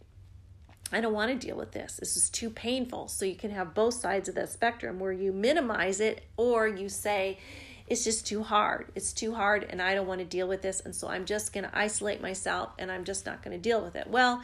I 0.91 1.01
don't 1.01 1.13
want 1.13 1.31
to 1.31 1.48
deal 1.48 1.55
with 1.55 1.71
this. 1.71 1.98
This 1.98 2.17
is 2.17 2.29
too 2.29 2.50
painful. 2.50 3.07
So 3.07 3.25
you 3.25 3.36
can 3.36 3.51
have 3.51 3.74
both 3.74 3.93
sides 3.93 4.27
of 4.27 4.36
that 4.36 4.50
spectrum 4.50 5.00
where 5.00 5.12
you 5.12 5.31
minimize 5.31 6.00
it 6.00 6.24
or 6.38 6.67
you 6.67 6.89
say, 6.89 7.39
it's 7.88 8.03
just 8.03 8.25
too 8.25 8.43
hard. 8.43 8.91
It's 8.95 9.13
too 9.13 9.33
hard 9.33 9.65
and 9.69 9.81
I 9.81 9.95
don't 9.95 10.07
want 10.07 10.19
to 10.19 10.25
deal 10.25 10.48
with 10.48 10.62
this. 10.62 10.81
And 10.81 10.95
so 10.95 11.07
I'm 11.07 11.25
just 11.25 11.53
going 11.53 11.65
to 11.65 11.77
isolate 11.77 12.21
myself 12.21 12.71
and 12.77 12.91
I'm 12.91 13.03
just 13.03 13.25
not 13.25 13.43
going 13.43 13.55
to 13.55 13.62
deal 13.62 13.81
with 13.81 13.95
it. 13.95 14.07
Well, 14.07 14.41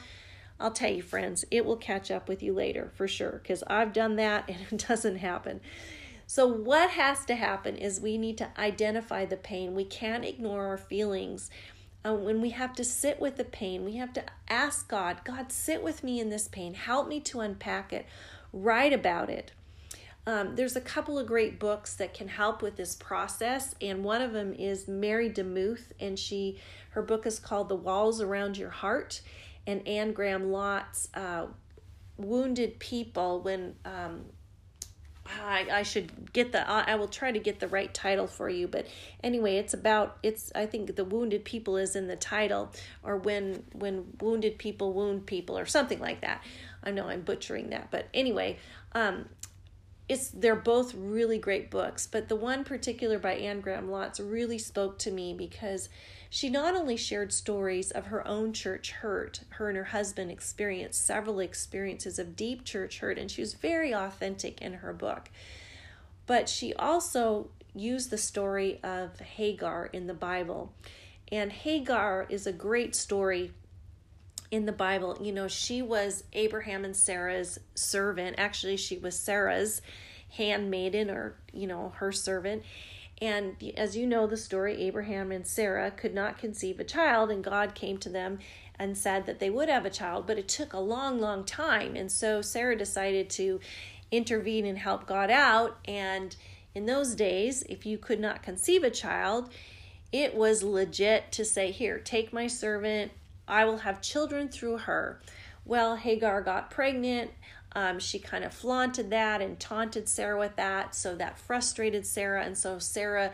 I'll 0.60 0.72
tell 0.72 0.92
you, 0.92 1.02
friends, 1.02 1.46
it 1.52 1.66
will 1.66 1.78
catch 1.78 2.10
up 2.12 2.28
with 2.28 2.42
you 2.42 2.54
later 2.54 2.92
for 2.96 3.08
sure 3.08 3.40
because 3.42 3.64
I've 3.68 3.94
done 3.94 4.16
that 4.16 4.46
and 4.50 4.58
it 4.72 4.86
doesn't 4.88 5.18
happen. 5.18 5.62
So, 6.30 6.46
what 6.46 6.90
has 6.90 7.24
to 7.26 7.36
happen 7.36 7.78
is 7.78 8.02
we 8.02 8.18
need 8.18 8.38
to 8.40 8.50
identify 8.60 9.24
the 9.24 9.38
pain. 9.38 9.76
We 9.76 9.86
can't 9.86 10.26
ignore 10.26 10.66
our 10.66 10.78
feelings. 10.78 11.50
Uh, 12.06 12.14
when 12.14 12.42
we 12.42 12.52
have 12.52 12.74
to 12.74 12.84
sit 12.84 13.20
with 13.20 13.36
the 13.36 13.44
pain, 13.44 13.84
we 13.84 13.96
have 13.98 14.14
to 14.14 14.24
ask 14.48 14.88
God, 14.88 15.22
God, 15.24 15.52
sit 15.52 15.84
with 15.84 16.04
me 16.04 16.20
in 16.20 16.30
this 16.30 16.48
pain. 16.48 16.74
Help 16.74 17.08
me 17.08 17.20
to 17.22 17.42
unpack 17.42 17.92
it. 17.92 18.06
Write 18.54 18.94
about 18.94 19.30
it. 19.30 19.52
Um, 20.26 20.56
there's 20.56 20.76
a 20.76 20.82
couple 20.82 21.18
of 21.18 21.26
great 21.26 21.58
books 21.58 21.94
that 21.96 22.14
can 22.14 22.28
help 22.28 22.62
with 22.62 22.76
this 22.76 22.96
process, 22.96 23.74
and 23.82 24.04
one 24.04 24.22
of 24.22 24.34
them 24.34 24.54
is 24.54 24.86
Mary 24.86 25.30
DeMuth, 25.30 25.94
and 26.02 26.20
she 26.20 26.60
her 26.90 27.02
book 27.02 27.26
is 27.26 27.40
called 27.40 27.70
The 27.70 27.76
Walls 27.76 28.20
Around 28.20 28.58
Your 28.58 28.70
Heart 28.70 29.22
and 29.66 29.88
Anne 29.88 30.12
Graham 30.14 30.50
Lotz, 30.50 31.08
uh, 31.14 31.48
wounded 32.18 32.80
people 32.80 33.42
when 33.42 33.76
um, 33.86 34.26
I, 35.44 35.68
I 35.72 35.84
should 35.84 36.32
get 36.34 36.52
the 36.52 36.68
I 36.70 36.96
will 36.96 37.08
try 37.08 37.32
to 37.32 37.40
get 37.40 37.60
the 37.60 37.68
right 37.68 37.94
title 37.94 38.28
for 38.28 38.50
you 38.50 38.68
but 38.68 38.88
anyway 39.24 39.58
it's 39.58 39.74
about 39.74 40.18
it's 40.24 40.52
I 40.56 40.66
think 40.66 40.96
the 40.96 41.06
wounded 41.06 41.46
people 41.46 41.78
is 41.78 41.96
in 41.96 42.08
the 42.08 42.16
title 42.16 42.72
or 43.04 43.18
when 43.18 43.64
when 43.74 44.14
wounded 44.20 44.58
people 44.58 44.94
wound 44.94 45.26
people 45.26 45.58
or 45.58 45.66
something 45.66 46.00
like 46.00 46.22
that. 46.22 46.44
I 46.84 46.92
know 46.92 47.08
I'm 47.08 47.22
butchering 47.22 47.70
that 47.72 47.92
but 47.92 48.08
anyway 48.14 48.58
um 48.94 49.26
it's 50.10 50.30
they're 50.30 50.56
both 50.56 50.94
really 50.96 51.38
great 51.38 51.70
books 51.70 52.08
but 52.08 52.30
the 52.30 52.36
one 52.36 52.64
particular 52.64 53.20
by 53.20 53.34
Anne 53.34 53.62
Graham 53.62 53.90
Lotz 53.90 54.20
really 54.20 54.58
spoke 54.58 54.98
to 55.00 55.12
me 55.12 55.34
because 55.34 55.90
she 56.30 56.50
not 56.50 56.76
only 56.76 56.98
shared 56.98 57.32
stories 57.32 57.92
of 57.92 58.08
her 58.08 58.28
own 58.28 58.52
church 58.52 58.92
hurt, 58.92 59.42
her 59.50 59.70
and 59.70 59.78
her 59.78 59.86
husband 59.86 60.30
experienced 60.30 61.06
several 61.06 61.40
experiences 61.40 62.20
of 62.20 62.36
deep 62.36 62.66
church 62.66 63.00
hurt, 63.00 63.18
and 63.18 63.32
she 63.32 63.42
was 63.42 63.54
very 63.54 63.94
authentic 63.94 64.62
in 64.62 64.74
her 64.74 64.94
book, 64.94 65.30
but 66.26 66.50
she 66.50 66.74
also 66.74 67.50
used 67.74 68.10
the 68.10 68.18
story 68.18 68.80
of 68.84 69.20
Hagar 69.20 69.86
in 69.94 70.08
the 70.08 70.14
Bible. 70.14 70.74
And 71.32 71.52
Hagar 71.52 72.26
is 72.30 72.48
a 72.48 72.54
great 72.54 72.96
story 72.96 73.52
in 74.52 74.66
the 74.66 74.72
Bible. 74.72 75.18
You 75.22 75.32
know, 75.32 75.48
she 75.48 75.82
was 75.82 76.24
Abraham 76.34 76.86
and 76.86 76.96
Sarah's 76.96 77.60
servant. 77.76 78.36
Actually, 78.38 78.78
she 78.78 78.98
was 78.98 79.18
Sarah's 79.18 79.82
handmaiden 80.30 81.10
or, 81.10 81.36
you 81.54 81.68
know, 81.68 81.94
her 81.98 82.12
servant. 82.12 82.64
And 83.20 83.56
as 83.76 83.98
you 83.98 84.06
know 84.06 84.28
the 84.28 84.38
story, 84.38 84.82
Abraham 84.84 85.32
and 85.32 85.46
Sarah 85.46 85.90
could 85.90 86.14
not 86.14 86.38
conceive 86.38 86.80
a 86.80 86.84
child, 86.84 87.32
and 87.32 87.44
God 87.44 87.74
came 87.74 87.98
to 88.00 88.10
them 88.10 88.38
and 88.78 88.96
said 88.96 89.26
that 89.26 89.40
they 89.40 89.50
would 89.50 89.70
have 89.70 89.86
a 89.86 89.90
child, 89.90 90.28
but 90.28 90.38
it 90.38 90.48
took 90.48 90.74
a 90.74 90.80
long, 90.80 91.20
long 91.20 91.44
time. 91.44 91.96
And 91.96 92.12
so 92.12 92.44
Sarah 92.44 92.78
decided 92.78 93.30
to 93.32 93.60
intervene 94.12 94.68
and 94.68 94.78
help 94.78 95.08
God 95.08 95.32
out. 95.32 95.80
And 95.86 96.36
in 96.76 96.86
those 96.86 97.16
days, 97.16 97.64
if 97.64 97.88
you 97.88 97.98
could 97.98 98.20
not 98.20 98.44
conceive 98.44 98.84
a 98.84 98.92
child, 98.92 99.50
it 100.12 100.36
was 100.36 100.62
legit 100.62 101.32
to 101.34 101.44
say, 101.44 101.72
Here, 101.72 101.98
take 101.98 102.32
my 102.32 102.46
servant, 102.46 103.12
I 103.48 103.66
will 103.66 103.78
have 103.80 104.02
children 104.02 104.50
through 104.50 104.80
her. 104.80 105.20
Well, 105.66 105.96
Hagar 105.96 106.42
got 106.42 106.72
pregnant. 106.72 107.32
Um, 107.74 108.00
she 108.00 108.20
kind 108.20 108.44
of 108.44 108.54
flaunted 108.54 109.10
that 109.12 109.42
and 109.42 109.60
taunted 109.60 110.10
Sarah 110.10 110.40
with 110.40 110.56
that. 110.56 110.96
So 110.96 111.16
that 111.16 111.38
frustrated 111.38 112.06
Sarah. 112.06 112.44
And 112.44 112.58
so 112.58 112.80
Sarah, 112.80 113.32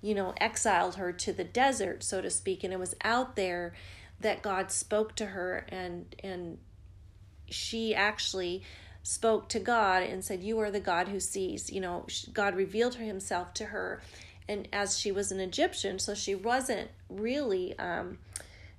you 0.00 0.14
know, 0.14 0.34
exiled 0.38 0.96
her 0.96 1.12
to 1.12 1.32
the 1.32 1.44
desert, 1.44 2.02
so 2.02 2.20
to 2.20 2.30
speak. 2.30 2.64
And 2.64 2.72
it 2.72 2.78
was 2.78 2.94
out 3.02 3.36
there 3.36 3.74
that 4.20 4.42
God 4.42 4.70
spoke 4.70 5.16
to 5.16 5.26
her 5.26 5.66
and, 5.68 6.14
and 6.22 6.58
she 7.48 7.94
actually 7.94 8.62
spoke 9.02 9.48
to 9.48 9.58
God 9.58 10.02
and 10.02 10.24
said, 10.24 10.42
You 10.42 10.58
are 10.60 10.70
the 10.70 10.80
God 10.80 11.08
who 11.08 11.20
sees. 11.20 11.70
You 11.70 11.80
know, 11.80 12.06
God 12.32 12.54
revealed 12.54 12.94
himself 12.96 13.52
to 13.54 13.66
her. 13.66 14.00
And 14.48 14.68
as 14.72 14.98
she 14.98 15.12
was 15.12 15.32
an 15.32 15.40
Egyptian, 15.40 15.98
so 15.98 16.14
she 16.14 16.34
wasn't 16.34 16.90
really. 17.08 17.78
Um, 17.78 18.18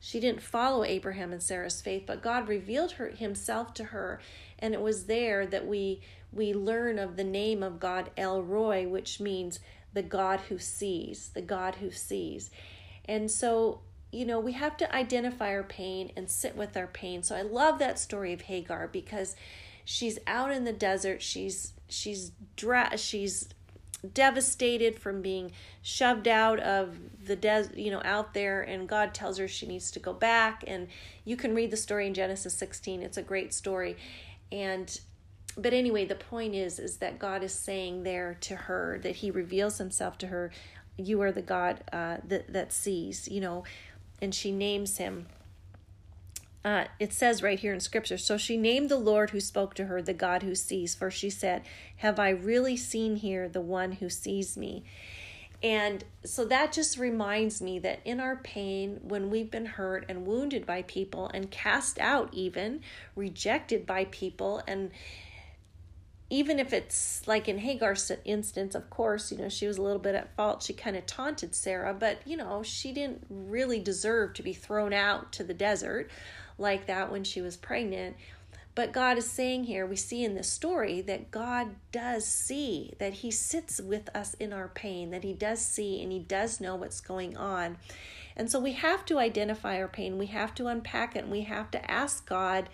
she 0.05 0.19
didn't 0.19 0.41
follow 0.41 0.83
Abraham 0.83 1.31
and 1.31 1.41
Sarah's 1.41 1.79
faith, 1.79 2.03
but 2.05 2.21
God 2.21 2.49
revealed 2.49 2.91
her, 2.93 3.07
himself 3.07 3.73
to 3.75 3.85
her 3.85 4.19
and 4.59 4.73
it 4.73 4.81
was 4.81 5.05
there 5.05 5.45
that 5.47 5.65
we 5.65 6.01
we 6.33 6.53
learn 6.53 6.99
of 6.99 7.15
the 7.15 7.23
name 7.23 7.63
of 7.63 7.79
God 7.79 8.11
El 8.17 8.43
Roi, 8.43 8.85
which 8.85 9.21
means 9.21 9.61
the 9.93 10.03
God 10.03 10.41
who 10.49 10.57
sees, 10.57 11.29
the 11.29 11.41
God 11.41 11.75
who 11.75 11.89
sees. 11.89 12.51
And 13.05 13.31
so, 13.31 13.79
you 14.11 14.25
know, 14.25 14.41
we 14.41 14.51
have 14.51 14.75
to 14.77 14.93
identify 14.93 15.51
our 15.51 15.63
pain 15.63 16.11
and 16.17 16.29
sit 16.29 16.57
with 16.57 16.75
our 16.75 16.87
pain. 16.87 17.23
So 17.23 17.37
I 17.37 17.43
love 17.43 17.79
that 17.79 17.97
story 17.97 18.33
of 18.33 18.41
Hagar 18.41 18.89
because 18.89 19.37
she's 19.85 20.19
out 20.27 20.51
in 20.51 20.65
the 20.65 20.73
desert. 20.73 21.21
She's 21.21 21.71
she's 21.87 22.33
dra- 22.57 22.97
she's 22.97 23.47
devastated 24.11 24.99
from 24.99 25.21
being 25.21 25.51
shoved 25.81 26.27
out 26.27 26.59
of 26.59 26.97
the 27.25 27.35
des 27.35 27.67
you 27.75 27.89
know 27.89 28.01
out 28.03 28.33
there 28.33 28.61
and 28.61 28.89
God 28.89 29.13
tells 29.13 29.37
her 29.37 29.47
she 29.47 29.65
needs 29.65 29.91
to 29.91 29.99
go 29.99 30.13
back. 30.13 30.63
And 30.67 30.87
you 31.23 31.37
can 31.37 31.55
read 31.55 31.71
the 31.71 31.77
story 31.77 32.07
in 32.07 32.13
Genesis 32.13 32.53
16 32.55 33.01
it's 33.01 33.17
a 33.17 33.23
great 33.23 33.53
story. 33.53 33.97
And 34.51 34.99
but 35.57 35.73
anyway 35.73 36.05
the 36.05 36.15
point 36.15 36.55
is 36.55 36.79
is 36.79 36.97
that 36.97 37.19
god 37.19 37.43
is 37.43 37.53
saying 37.53 38.03
there 38.03 38.37
to 38.41 38.55
her 38.55 38.99
that 39.03 39.17
he 39.17 39.29
reveals 39.29 39.77
himself 39.77 40.17
to 40.17 40.27
her 40.27 40.51
you 40.97 41.21
are 41.21 41.31
the 41.31 41.41
god 41.41 41.83
uh, 41.91 42.17
that, 42.23 42.51
that 42.51 42.73
sees 42.73 43.27
you 43.27 43.41
know 43.41 43.63
and 44.21 44.33
she 44.33 44.51
names 44.51 44.97
him 44.97 45.27
uh, 46.65 46.85
it 46.99 47.11
says 47.11 47.43
right 47.43 47.59
here 47.59 47.73
in 47.73 47.79
scripture 47.79 48.17
so 48.17 48.37
she 48.37 48.57
named 48.57 48.89
the 48.89 48.97
lord 48.97 49.31
who 49.31 49.39
spoke 49.39 49.73
to 49.73 49.85
her 49.85 50.01
the 50.01 50.13
god 50.13 50.43
who 50.43 50.55
sees 50.55 50.95
for 50.95 51.11
she 51.11 51.29
said 51.29 51.61
have 51.97 52.19
i 52.19 52.29
really 52.29 52.77
seen 52.77 53.17
here 53.17 53.49
the 53.49 53.61
one 53.61 53.93
who 53.93 54.09
sees 54.09 54.57
me 54.57 54.83
and 55.63 56.03
so 56.25 56.43
that 56.45 56.73
just 56.73 56.97
reminds 56.97 57.61
me 57.61 57.79
that 57.79 58.01
in 58.03 58.19
our 58.19 58.35
pain, 58.35 58.99
when 59.01 59.29
we've 59.29 59.49
been 59.49 59.65
hurt 59.65 60.05
and 60.09 60.27
wounded 60.27 60.65
by 60.65 60.81
people 60.81 61.31
and 61.33 61.49
cast 61.49 61.99
out, 61.99 62.33
even 62.33 62.81
rejected 63.15 63.85
by 63.85 64.05
people, 64.05 64.61
and 64.67 64.91
even 66.29 66.59
if 66.59 66.73
it's 66.73 67.25
like 67.27 67.47
in 67.47 67.59
Hagar's 67.59 68.11
instance, 68.25 68.75
of 68.75 68.89
course, 68.89 69.31
you 69.31 69.37
know, 69.37 69.47
she 69.47 69.65
was 69.65 69.77
a 69.77 69.81
little 69.81 69.99
bit 69.99 70.15
at 70.15 70.35
fault. 70.35 70.63
She 70.63 70.73
kind 70.73 70.97
of 70.97 71.05
taunted 71.05 71.55
Sarah, 71.55 71.93
but, 71.93 72.19
you 72.25 72.35
know, 72.35 72.61
she 72.61 72.91
didn't 72.91 73.25
really 73.29 73.79
deserve 73.79 74.33
to 74.33 74.43
be 74.43 74.51
thrown 74.51 74.91
out 74.91 75.31
to 75.33 75.45
the 75.45 75.53
desert 75.53 76.09
like 76.63 76.87
that 76.87 77.11
when 77.11 77.23
she 77.23 77.41
was 77.41 77.55
pregnant. 77.55 78.15
But 78.75 78.91
God 78.91 79.19
is 79.19 79.29
saying 79.29 79.65
here, 79.65 79.85
we 79.85 79.95
see 79.95 80.23
in 80.23 80.33
this 80.33 80.49
story 80.49 81.01
that 81.01 81.29
God 81.29 81.75
does 81.91 82.25
see, 82.25 82.93
that 82.97 83.13
He 83.13 83.29
sits 83.29 83.79
with 83.79 84.09
us 84.15 84.33
in 84.35 84.51
our 84.51 84.67
pain, 84.67 85.11
that 85.11 85.23
He 85.23 85.33
does 85.33 85.63
see 85.63 86.01
and 86.01 86.11
He 86.11 86.19
does 86.19 86.59
know 86.59 86.75
what's 86.75 86.99
going 86.99 87.37
on. 87.37 87.77
And 88.35 88.49
so 88.49 88.59
we 88.59 88.71
have 88.73 89.05
to 89.05 89.19
identify 89.19 89.77
our 89.77 89.87
pain, 89.87 90.17
we 90.17 90.25
have 90.27 90.55
to 90.55 90.65
unpack 90.65 91.15
it, 91.15 91.23
and 91.23 91.31
we 91.31 91.41
have 91.41 91.69
to 91.71 91.91
ask 91.91 92.27
God 92.27 92.67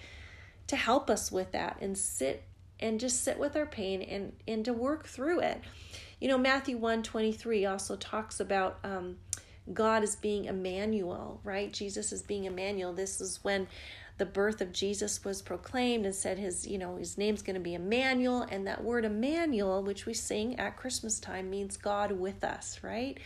to 0.67 0.77
help 0.77 1.10
us 1.10 1.31
with 1.31 1.51
that 1.51 1.77
and 1.81 1.98
sit 1.98 2.43
and 2.79 2.98
just 2.98 3.24
sit 3.24 3.38
with 3.38 3.58
our 3.58 3.65
pain 3.65 4.01
and, 4.01 4.31
and 4.48 4.63
to 4.63 4.72
work 4.72 5.05
through 5.05 5.41
it. 5.41 5.62
You 6.22 6.29
know, 6.29 6.38
Matthew 6.38 6.77
1 6.77 7.03
23 7.03 7.65
also 7.65 7.98
talks 7.98 8.39
about 8.39 8.79
um, 8.86 9.17
God 9.73 10.03
is 10.03 10.15
being 10.15 10.45
Emmanuel, 10.45 11.39
right? 11.43 11.71
Jesus 11.71 12.11
is 12.11 12.21
being 12.21 12.45
Emmanuel. 12.45 12.93
This 12.93 13.21
is 13.21 13.39
when 13.43 13.67
the 14.17 14.25
birth 14.25 14.61
of 14.61 14.73
Jesus 14.73 15.23
was 15.23 15.41
proclaimed 15.41 16.05
and 16.05 16.13
said 16.13 16.38
his, 16.38 16.67
you 16.67 16.77
know, 16.77 16.97
his 16.97 17.17
name's 17.17 17.41
going 17.41 17.55
to 17.55 17.61
be 17.61 17.73
Emmanuel. 17.73 18.45
And 18.49 18.67
that 18.67 18.83
word 18.83 19.05
Emmanuel, 19.05 19.81
which 19.81 20.05
we 20.05 20.13
sing 20.13 20.59
at 20.59 20.75
Christmas 20.75 21.19
time, 21.19 21.49
means 21.49 21.77
God 21.77 22.11
with 22.11 22.43
us, 22.43 22.79
right? 22.83 23.17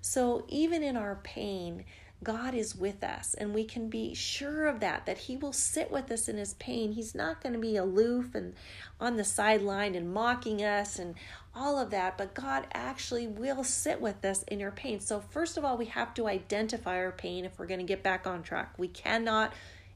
So 0.00 0.46
even 0.48 0.82
in 0.82 0.96
our 0.96 1.16
pain, 1.22 1.84
God 2.22 2.54
is 2.54 2.76
with 2.76 3.02
us, 3.02 3.32
and 3.32 3.54
we 3.54 3.64
can 3.64 3.88
be 3.88 4.12
sure 4.12 4.66
of 4.66 4.80
that, 4.80 5.06
that 5.06 5.16
He 5.16 5.36
will 5.36 5.54
sit 5.54 5.90
with 5.90 6.10
us 6.10 6.28
in 6.28 6.36
His 6.36 6.52
pain. 6.54 6.92
He's 6.92 7.14
not 7.14 7.42
going 7.42 7.54
to 7.54 7.58
be 7.58 7.76
aloof 7.76 8.34
and 8.34 8.54
on 9.00 9.16
the 9.16 9.24
sideline 9.24 9.94
and 9.94 10.12
mocking 10.12 10.62
us 10.62 10.98
and 10.98 11.14
all 11.54 11.78
of 11.78 11.90
that, 11.90 12.16
but 12.16 12.34
God 12.34 12.66
actually 12.72 13.26
will 13.26 13.64
sit 13.64 14.00
with 14.00 14.24
us 14.24 14.42
in 14.44 14.62
our 14.62 14.70
pain. 14.70 15.00
So, 15.00 15.20
first 15.20 15.56
of 15.56 15.64
all, 15.64 15.76
we 15.76 15.86
have 15.86 16.14
to 16.14 16.28
identify 16.28 16.96
our 16.96 17.12
pain 17.12 17.44
if 17.44 17.58
we're 17.58 17.66
going 17.66 17.80
to 17.80 17.86
get 17.86 18.02
back 18.02 18.26
on 18.26 18.42
track. 18.42 18.74
We 18.78 18.88
cannot 18.88 19.52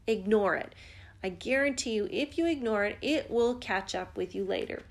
ignore 0.06 0.56
it. 0.56 0.75
I 1.23 1.28
guarantee 1.30 1.92
you, 1.92 2.08
if 2.11 2.37
you 2.37 2.46
ignore 2.46 2.84
it, 2.84 2.99
it 3.00 3.30
will 3.30 3.54
catch 3.54 3.94
up 3.94 4.16
with 4.16 4.34
you 4.34 4.44
later. 4.44 4.82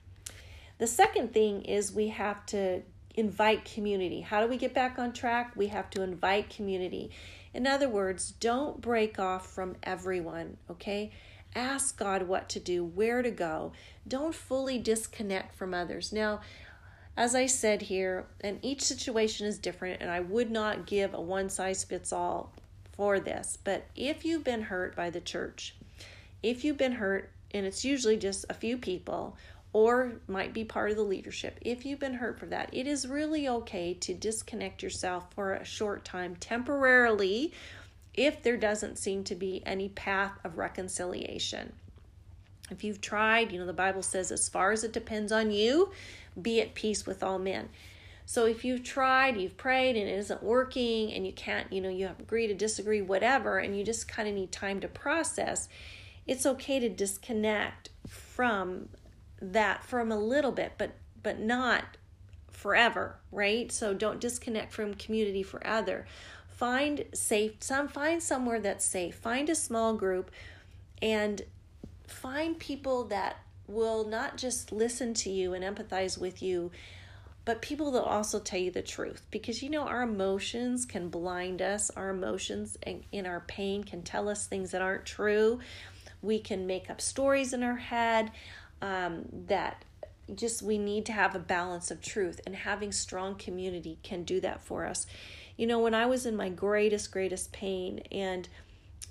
The 0.79 0.87
second 0.87 1.33
thing 1.33 1.63
is 1.63 1.93
we 1.93 2.07
have 2.09 2.45
to 2.47 2.81
invite 3.15 3.65
community. 3.65 4.21
How 4.21 4.41
do 4.41 4.47
we 4.47 4.57
get 4.57 4.73
back 4.73 4.97
on 4.97 5.13
track? 5.13 5.53
We 5.55 5.67
have 5.67 5.89
to 5.91 6.01
invite 6.01 6.49
community. 6.49 7.11
In 7.53 7.67
other 7.67 7.87
words, 7.87 8.31
don't 8.31 8.81
break 8.81 9.19
off 9.19 9.47
from 9.53 9.75
everyone, 9.83 10.57
okay? 10.71 11.11
Ask 11.55 11.97
God 11.97 12.23
what 12.23 12.49
to 12.49 12.59
do, 12.59 12.83
where 12.83 13.21
to 13.21 13.31
go. 13.31 13.73
Don't 14.07 14.33
fully 14.33 14.79
disconnect 14.79 15.55
from 15.55 15.73
others. 15.73 16.11
Now, 16.11 16.41
as 17.15 17.35
I 17.35 17.45
said 17.45 17.83
here, 17.83 18.25
and 18.41 18.59
each 18.61 18.81
situation 18.81 19.45
is 19.45 19.59
different, 19.59 20.01
and 20.01 20.09
I 20.09 20.19
would 20.19 20.49
not 20.49 20.87
give 20.87 21.13
a 21.13 21.21
one 21.21 21.49
size 21.49 21.83
fits 21.83 22.11
all 22.11 22.51
for 22.93 23.19
this, 23.19 23.57
but 23.63 23.85
if 23.95 24.25
you've 24.25 24.43
been 24.43 24.63
hurt 24.63 24.95
by 24.95 25.09
the 25.09 25.21
church, 25.21 25.75
if 26.41 26.63
you've 26.63 26.77
been 26.77 26.93
hurt, 26.93 27.31
and 27.51 27.65
it's 27.65 27.85
usually 27.85 28.17
just 28.17 28.45
a 28.49 28.53
few 28.53 28.77
people, 28.77 29.37
or 29.73 30.13
might 30.27 30.53
be 30.53 30.63
part 30.63 30.91
of 30.91 30.97
the 30.97 31.03
leadership. 31.03 31.57
If 31.61 31.83
you've 31.83 31.99
been 31.99 32.13
hurt 32.13 32.39
for 32.39 32.45
that, 32.45 32.69
it 32.71 32.85
is 32.85 33.07
really 33.07 33.47
okay 33.47 33.95
to 33.95 34.13
disconnect 34.13 34.83
yourself 34.83 35.25
for 35.33 35.53
a 35.53 35.65
short 35.65 36.05
time 36.05 36.35
temporarily 36.35 37.51
if 38.13 38.43
there 38.43 38.57
doesn't 38.57 38.97
seem 38.97 39.23
to 39.25 39.35
be 39.35 39.61
any 39.65 39.89
path 39.89 40.37
of 40.43 40.57
reconciliation. 40.57 41.73
If 42.69 42.83
you've 42.83 43.01
tried, 43.01 43.51
you 43.51 43.59
know, 43.59 43.65
the 43.65 43.73
Bible 43.73 44.03
says, 44.03 44.31
as 44.31 44.47
far 44.47 44.71
as 44.71 44.83
it 44.83 44.93
depends 44.93 45.31
on 45.31 45.51
you, 45.51 45.91
be 46.41 46.61
at 46.61 46.75
peace 46.75 47.05
with 47.05 47.23
all 47.23 47.39
men. 47.39 47.69
So 48.25 48.45
if 48.45 48.63
you've 48.63 48.83
tried, 48.83 49.37
you've 49.37 49.57
prayed, 49.57 49.97
and 49.97 50.07
it 50.07 50.17
isn't 50.17 50.41
working, 50.41 51.11
and 51.11 51.25
you 51.25 51.33
can't, 51.33 51.71
you 51.73 51.81
know, 51.81 51.89
you 51.89 52.07
have 52.07 52.19
agree 52.19 52.47
to 52.47 52.53
disagree, 52.53 53.01
whatever, 53.01 53.59
and 53.59 53.77
you 53.77 53.83
just 53.83 54.07
kind 54.07 54.29
of 54.29 54.33
need 54.33 54.51
time 54.51 54.79
to 54.79 54.87
process, 54.87 55.67
it's 56.25 56.45
okay 56.45 56.79
to 56.79 56.89
disconnect 56.89 57.89
from 58.07 58.89
that 59.41 59.83
from 59.83 60.11
a 60.11 60.17
little 60.17 60.53
bit, 60.53 60.73
but 60.77 60.91
but 61.21 61.39
not 61.39 61.97
forever, 62.51 63.17
right? 63.31 63.71
So 63.71 63.93
don't 63.93 64.21
disconnect 64.21 64.71
from 64.71 64.93
community 64.93 65.43
for 65.43 65.65
other. 65.67 66.05
Find 66.55 67.05
safe 67.13 67.53
some 67.59 67.87
find 67.87 68.21
somewhere 68.21 68.59
that's 68.59 68.85
safe. 68.85 69.15
Find 69.15 69.49
a 69.49 69.55
small 69.55 69.95
group 69.95 70.31
and 71.01 71.41
find 72.07 72.57
people 72.57 73.05
that 73.05 73.37
will 73.67 74.05
not 74.05 74.37
just 74.37 74.71
listen 74.71 75.13
to 75.13 75.29
you 75.29 75.53
and 75.53 75.63
empathize 75.63 76.17
with 76.17 76.43
you, 76.43 76.71
but 77.43 77.61
people 77.61 77.91
that 77.91 78.03
also 78.03 78.39
tell 78.39 78.59
you 78.59 78.71
the 78.71 78.81
truth. 78.81 79.25
Because 79.31 79.63
you 79.63 79.69
know, 79.69 79.81
our 79.81 80.03
emotions 80.03 80.85
can 80.85 81.09
blind 81.09 81.61
us, 81.61 81.89
our 81.91 82.09
emotions 82.09 82.77
and 82.83 83.03
in 83.11 83.25
our 83.25 83.41
pain 83.41 83.83
can 83.83 84.03
tell 84.03 84.29
us 84.29 84.45
things 84.45 84.71
that 84.71 84.81
aren't 84.81 85.05
true. 85.05 85.59
We 86.21 86.39
can 86.39 86.67
make 86.67 86.89
up 86.89 87.01
stories 87.01 87.51
in 87.53 87.63
our 87.63 87.75
head 87.75 88.31
um, 88.81 89.25
that 89.47 89.83
just 90.35 90.61
we 90.61 90.77
need 90.77 91.05
to 91.07 91.11
have 91.11 91.35
a 91.35 91.39
balance 91.39 91.91
of 91.91 92.01
truth 92.01 92.39
and 92.45 92.55
having 92.55 92.91
strong 92.91 93.35
community 93.35 93.97
can 94.03 94.23
do 94.23 94.39
that 94.39 94.63
for 94.63 94.85
us 94.85 95.05
you 95.57 95.67
know 95.67 95.79
when 95.79 95.93
i 95.93 96.05
was 96.05 96.25
in 96.25 96.35
my 96.35 96.49
greatest 96.49 97.11
greatest 97.11 97.51
pain 97.51 97.99
and 98.11 98.49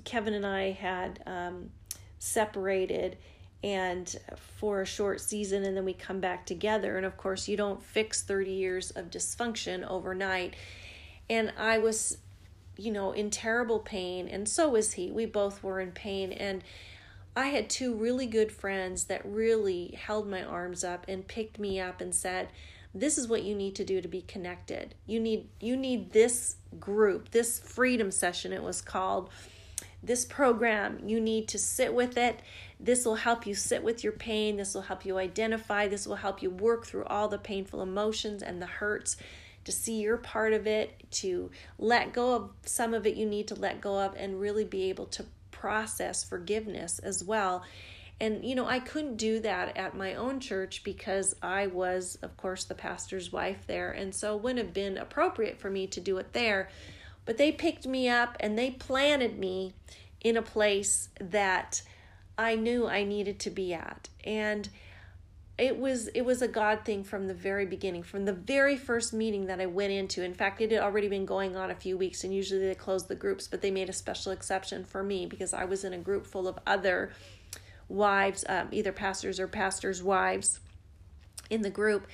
kevin 0.04 0.34
and 0.34 0.46
i 0.46 0.70
had 0.70 1.22
um, 1.26 1.70
separated 2.18 3.16
and 3.64 4.16
for 4.59 4.83
a 4.83 4.87
short 4.87 5.20
season 5.20 5.62
and 5.64 5.76
then 5.76 5.85
we 5.85 5.92
come 5.92 6.20
back 6.20 6.44
together 6.46 6.96
and 6.96 7.07
of 7.07 7.16
course 7.16 7.46
you 7.46 7.57
don't 7.57 7.83
fix 7.83 8.22
30 8.22 8.50
years 8.50 8.90
of 8.92 9.11
dysfunction 9.11 9.88
overnight. 9.88 10.55
And 11.31 11.52
i 11.57 11.78
was 11.78 12.18
you 12.76 12.90
know 12.90 13.12
in 13.12 13.31
terrible 13.31 13.78
pain 13.78 14.28
and 14.28 14.48
so 14.48 14.70
was 14.70 14.94
he. 14.94 15.11
We 15.11 15.26
both 15.26 15.62
were 15.62 15.81
in 15.81 15.92
pain 15.92 16.33
and 16.33 16.64
I 17.35 17.46
had 17.46 17.70
two 17.70 17.94
really 17.94 18.26
good 18.26 18.52
friends 18.52 19.05
that 19.05 19.24
really 19.24 19.98
held 19.98 20.28
my 20.28 20.42
arms 20.42 20.85
up 20.85 21.07
and 21.09 21.26
picked 21.26 21.59
me 21.59 21.81
up 21.81 22.02
and 22.02 22.14
said, 22.14 22.48
"This 22.94 23.18
is 23.18 23.28
what 23.28 23.42
you 23.42 23.55
need 23.55 23.74
to 23.76 23.85
do 23.85 24.00
to 24.00 24.09
be 24.09 24.22
connected. 24.22 24.94
You 25.07 25.20
need 25.20 25.48
you 25.61 25.76
need 25.76 26.12
this 26.12 26.57
group, 26.78 27.31
this 27.31 27.59
freedom 27.59 28.11
session 28.11 28.52
it 28.52 28.62
was 28.62 28.81
called. 28.81 29.31
This 30.02 30.24
program, 30.24 31.09
you 31.09 31.20
need 31.20 31.46
to 31.48 31.59
sit 31.59 31.94
with 31.94 32.16
it. 32.16 32.40
This 32.81 33.05
will 33.05 33.14
help 33.14 33.46
you 33.46 33.55
sit 33.55 33.85
with 33.85 34.02
your 34.02 34.12
pain. 34.12 34.57
This 34.57 34.74
will 34.74 34.83
help 34.83 35.05
you 35.05 35.16
identify. 35.18 35.87
This 35.87 36.07
will 36.07 36.16
help 36.16 36.42
you 36.42 36.50
work 36.50 36.87
through 36.87 37.05
all 37.05 37.28
the 37.28 37.38
painful 37.38 37.83
emotions 37.83 38.42
and 38.42 38.61
the 38.61 38.66
hurts." 38.66 39.16
to 39.64 39.72
see 39.72 40.00
your 40.00 40.16
part 40.16 40.52
of 40.52 40.66
it, 40.66 41.07
to 41.11 41.50
let 41.78 42.12
go 42.12 42.35
of 42.35 42.50
some 42.64 42.94
of 42.94 43.07
it 43.07 43.16
you 43.16 43.26
need 43.26 43.48
to 43.48 43.55
let 43.55 43.81
go 43.81 44.00
of, 44.00 44.14
and 44.16 44.40
really 44.40 44.64
be 44.64 44.88
able 44.88 45.07
to 45.07 45.24
process 45.50 46.24
forgiveness 46.24 46.98
as 46.98 47.22
well. 47.22 47.62
And, 48.20 48.44
you 48.44 48.55
know, 48.55 48.66
I 48.66 48.79
couldn't 48.79 49.16
do 49.16 49.40
that 49.40 49.77
at 49.77 49.96
my 49.96 50.14
own 50.14 50.38
church 50.38 50.85
because 50.85 51.35
I 51.42 51.66
was, 51.66 52.16
of 52.22 52.37
course, 52.37 52.64
the 52.64 52.75
pastor's 52.75 53.33
wife 53.33 53.66
there. 53.66 53.90
And 53.90 54.14
so 54.14 54.37
it 54.37 54.42
wouldn't 54.42 54.64
have 54.64 54.75
been 54.75 54.96
appropriate 54.96 55.59
for 55.59 55.70
me 55.70 55.87
to 55.88 56.01
do 56.01 56.18
it 56.18 56.33
there. 56.33 56.68
But 57.25 57.37
they 57.37 57.51
picked 57.51 57.87
me 57.87 58.09
up 58.09 58.37
and 58.38 58.57
they 58.57 58.70
planted 58.70 59.38
me 59.38 59.75
in 60.20 60.37
a 60.37 60.42
place 60.42 61.09
that 61.20 61.83
I 62.38 62.55
knew 62.55 62.87
I 62.87 63.05
needed 63.05 63.40
to 63.40 63.51
be 63.51 63.75
at. 63.75 64.09
And 64.25 64.68
it 65.59 65.79
was 65.79 66.09
it 66.09 66.22
was 66.22 66.40
a 66.40 66.48
god 66.48 66.85
thing 66.85 67.05
from 67.05 67.29
the 67.29 67.35
very 67.35 67.66
beginning 67.66 68.03
from 68.03 68.25
the 68.25 68.33
very 68.33 68.77
first 68.77 69.12
meeting 69.12 69.46
that 69.46 69.61
i 69.61 69.66
went 69.66 69.92
into 69.92 70.25
in 70.25 70.33
fact 70.33 70.61
it 70.61 70.72
had 70.72 70.81
already 70.81 71.09
been 71.09 71.27
going 71.27 71.57
on 71.57 71.70
a 71.70 71.75
few 71.75 71.98
weeks 71.98 72.25
and 72.25 72.35
usually 72.35 72.66
they 72.66 72.75
close 72.75 73.07
the 73.07 73.14
groups 73.14 73.46
but 73.46 73.61
they 73.61 73.70
made 73.70 73.88
a 73.88 73.92
special 73.92 74.33
exception 74.33 74.83
for 74.83 75.03
me 75.03 75.27
because 75.27 75.53
i 75.53 75.64
was 75.64 75.85
in 75.85 75.92
a 75.92 75.98
group 75.98 76.27
full 76.27 76.48
of 76.48 76.59
other 76.66 77.12
wives 77.88 78.45
um, 78.49 78.68
either 78.73 78.92
pastors 78.92 79.38
or 79.40 79.47
pastors 79.47 80.03
wives 80.03 80.61
in 81.51 81.62
the 81.62 81.71
group. 81.71 82.07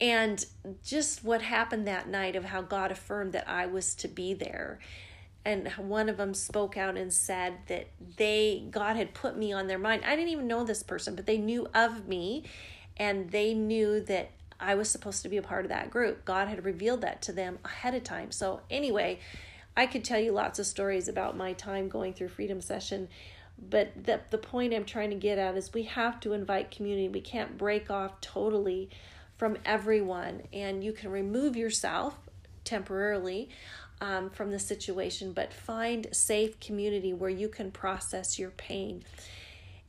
And 0.00 0.44
just 0.84 1.22
what 1.22 1.42
happened 1.42 1.86
that 1.86 2.08
night 2.08 2.34
of 2.34 2.44
how 2.44 2.62
god 2.62 2.90
affirmed 2.90 3.32
that 3.34 3.48
i 3.48 3.66
was 3.66 3.94
to 3.96 4.08
be 4.08 4.34
there. 4.34 4.80
And 5.44 5.68
one 5.72 6.08
of 6.08 6.16
them 6.16 6.34
spoke 6.34 6.76
out 6.76 6.96
and 6.96 7.12
said 7.12 7.54
that 7.68 7.88
they 8.16 8.64
god 8.70 8.96
had 8.96 9.14
put 9.14 9.36
me 9.36 9.52
on 9.52 9.66
their 9.66 9.78
mind. 9.78 10.02
I 10.04 10.16
didn't 10.16 10.30
even 10.30 10.46
know 10.46 10.64
this 10.64 10.82
person 10.82 11.14
but 11.14 11.26
they 11.26 11.38
knew 11.38 11.68
of 11.74 12.08
me. 12.08 12.44
And 12.96 13.30
they 13.30 13.54
knew 13.54 14.00
that 14.00 14.30
i 14.60 14.74
was 14.74 14.88
supposed 14.88 15.22
to 15.22 15.28
be 15.28 15.36
a 15.36 15.42
part 15.42 15.64
of 15.64 15.68
that 15.68 15.90
group. 15.90 16.24
God 16.24 16.48
had 16.48 16.64
revealed 16.64 17.02
that 17.02 17.22
to 17.22 17.32
them 17.32 17.58
ahead 17.64 17.94
of 17.94 18.04
time. 18.04 18.32
So 18.32 18.60
anyway 18.70 19.20
i 19.76 19.86
could 19.86 20.04
tell 20.04 20.20
you 20.20 20.32
lots 20.32 20.58
of 20.58 20.66
stories 20.66 21.08
about 21.08 21.36
my 21.36 21.52
time 21.52 21.88
going 21.88 22.12
through 22.12 22.28
freedom 22.28 22.60
session 22.60 23.08
but 23.68 23.92
the, 24.04 24.20
the 24.30 24.38
point 24.38 24.74
i'm 24.74 24.84
trying 24.84 25.10
to 25.10 25.16
get 25.16 25.38
at 25.38 25.56
is 25.56 25.72
we 25.72 25.84
have 25.84 26.18
to 26.20 26.32
invite 26.32 26.70
community 26.70 27.08
we 27.08 27.20
can't 27.20 27.56
break 27.56 27.90
off 27.90 28.20
totally 28.20 28.90
from 29.36 29.56
everyone 29.64 30.42
and 30.52 30.82
you 30.84 30.92
can 30.92 31.10
remove 31.10 31.56
yourself 31.56 32.16
temporarily 32.64 33.48
um, 34.02 34.30
from 34.30 34.50
the 34.50 34.58
situation, 34.58 35.32
but 35.32 35.52
find 35.52 36.08
safe 36.12 36.58
community 36.58 37.12
where 37.12 37.30
you 37.30 37.48
can 37.48 37.70
process 37.70 38.38
your 38.38 38.50
pain. 38.50 39.04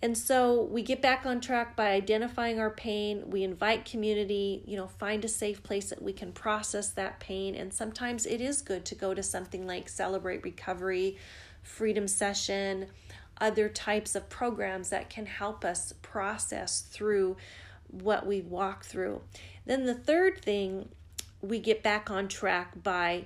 And 0.03 0.17
so 0.17 0.63
we 0.63 0.83
get 0.83 1.01
back 1.01 1.25
on 1.25 1.41
track 1.41 1.75
by 1.75 1.91
identifying 1.91 2.59
our 2.59 2.69
pain. 2.69 3.23
We 3.27 3.43
invite 3.43 3.85
community, 3.85 4.61
you 4.67 4.75
know, 4.75 4.87
find 4.87 5.23
a 5.25 5.29
safe 5.29 5.63
place 5.63 5.89
that 5.89 6.01
we 6.01 6.13
can 6.13 6.31
process 6.31 6.89
that 6.91 7.19
pain. 7.19 7.55
And 7.55 7.73
sometimes 7.73 8.25
it 8.25 8.39
is 8.39 8.61
good 8.61 8.85
to 8.85 8.95
go 8.95 9.13
to 9.13 9.23
something 9.23 9.65
like 9.65 9.89
Celebrate 9.89 10.43
Recovery, 10.43 11.17
Freedom 11.63 12.07
Session, 12.07 12.87
other 13.43 13.67
types 13.67 14.15
of 14.15 14.29
programs 14.29 14.89
that 14.89 15.09
can 15.09 15.25
help 15.25 15.65
us 15.65 15.93
process 16.01 16.79
through 16.79 17.35
what 17.91 18.25
we 18.25 18.39
walk 18.39 18.85
through. 18.85 19.21
Then 19.65 19.85
the 19.85 19.93
third 19.93 20.41
thing, 20.41 20.87
we 21.41 21.59
get 21.59 21.83
back 21.83 22.09
on 22.09 22.29
track 22.29 22.81
by 22.81 23.25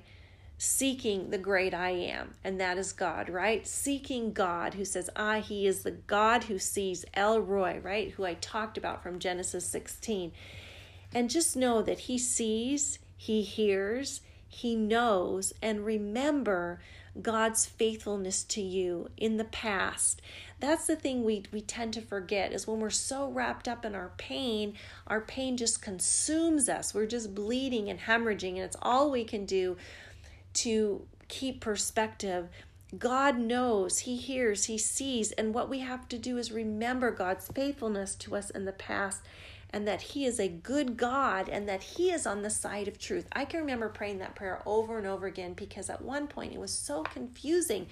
seeking 0.58 1.30
the 1.30 1.38
great 1.38 1.72
I 1.72 1.92
am, 1.92 2.34
and 2.44 2.60
that 2.60 2.80
is 2.80 2.94
God, 2.94 3.30
right? 3.30 3.68
Seeking 3.68 4.34
God 4.34 4.74
who 4.74 4.86
says, 4.86 5.08
I, 5.16 5.40
He 5.40 5.68
is 5.68 5.84
the 5.84 5.92
God 5.92 6.46
who 6.46 6.58
sees 6.58 7.06
El 7.14 7.40
Roi, 7.40 7.80
right? 7.84 8.10
Who 8.14 8.26
I 8.26 8.34
talked 8.34 8.76
about 8.76 9.04
from 9.04 9.20
Genesis 9.20 9.68
16. 9.68 10.32
And 11.14 11.30
just 11.30 11.56
know 11.56 11.84
that 11.84 12.00
He 12.00 12.18
sees, 12.18 12.98
He 13.16 13.44
hears, 13.44 14.22
He 14.48 14.76
knows, 14.76 15.54
and 15.62 15.86
remember 15.86 16.80
God's 17.22 17.66
faithfulness 17.66 18.44
to 18.44 18.62
you 18.62 19.10
in 19.18 19.38
the 19.38 19.46
past. 19.46 20.22
That's 20.60 20.88
the 20.88 20.96
thing 20.96 21.24
we, 21.24 21.44
we 21.52 21.62
tend 21.62 21.94
to 21.94 22.02
forget 22.02 22.52
is 22.52 22.68
when 22.68 22.80
we're 22.80 22.90
so 22.90 23.30
wrapped 23.30 23.68
up 23.68 23.86
in 23.86 23.96
our 23.96 24.12
pain, 24.18 24.74
our 25.06 25.22
pain 25.22 25.58
just 25.58 25.82
consumes 25.82 26.68
us. 26.68 26.94
We're 26.94 27.06
just 27.06 27.36
bleeding 27.36 27.90
and 27.90 28.00
hemorrhaging, 28.00 28.56
and 28.56 28.60
it's 28.60 28.78
all 28.82 29.12
we 29.12 29.24
can 29.24 29.46
do 29.46 29.78
to 30.56 31.06
keep 31.28 31.62
perspective. 31.62 32.50
God 32.98 33.38
knows, 33.38 34.00
He 34.00 34.16
hears, 34.16 34.66
He 34.66 34.78
sees, 34.78 35.32
and 35.34 35.54
what 35.54 35.70
we 35.70 35.80
have 35.80 36.08
to 36.10 36.18
do 36.18 36.38
is 36.38 36.52
remember 36.52 37.12
God's 37.12 37.48
faithfulness 37.48 38.16
to 38.16 38.36
us 38.36 38.50
in 38.50 38.66
the 38.66 38.72
past 38.72 39.22
and 39.78 39.88
that 39.88 40.02
He 40.02 40.26
is 40.26 40.40
a 40.40 40.48
good 40.48 40.98
God 40.98 41.50
and 41.50 41.70
that 41.70 41.84
He 41.84 42.10
is 42.10 42.26
on 42.26 42.42
the 42.42 42.50
side 42.50 42.88
of 42.88 42.98
truth. 42.98 43.28
I 43.34 43.46
can 43.46 43.60
remember 43.60 43.90
praying 43.90 44.18
that 44.18 44.34
prayer 44.34 44.64
over 44.66 44.98
and 44.98 45.06
over 45.06 45.28
again 45.28 45.54
because 45.54 45.88
at 45.92 46.02
one 46.02 46.26
point 46.26 46.52
it 46.52 46.60
was 46.60 46.72
so 46.72 47.04
confusing. 47.04 47.86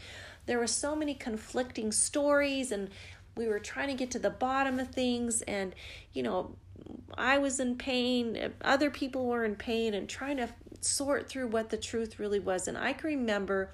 There 0.47 0.57
were 0.57 0.65
so 0.65 0.95
many 0.95 1.13
conflicting 1.13 1.91
stories, 1.91 2.71
and 2.71 2.89
we 3.37 3.47
were 3.47 3.59
trying 3.59 3.89
to 3.89 3.93
get 3.93 4.09
to 4.11 4.19
the 4.19 4.31
bottom 4.31 4.79
of 4.79 4.89
things, 4.89 5.43
and 5.43 5.75
you 6.11 6.23
know, 6.23 6.55
I 7.15 7.37
was 7.37 7.59
in 7.59 7.75
pain, 7.75 8.53
other 8.61 8.89
people 8.89 9.27
were 9.27 9.45
in 9.45 9.55
pain, 9.55 9.93
and 9.93 10.09
trying 10.09 10.37
to 10.37 10.49
sort 10.81 11.29
through 11.29 11.49
what 11.49 11.69
the 11.69 11.77
truth 11.77 12.17
really 12.17 12.39
was. 12.39 12.67
And 12.67 12.79
I 12.79 12.93
can 12.93 13.11
remember 13.11 13.71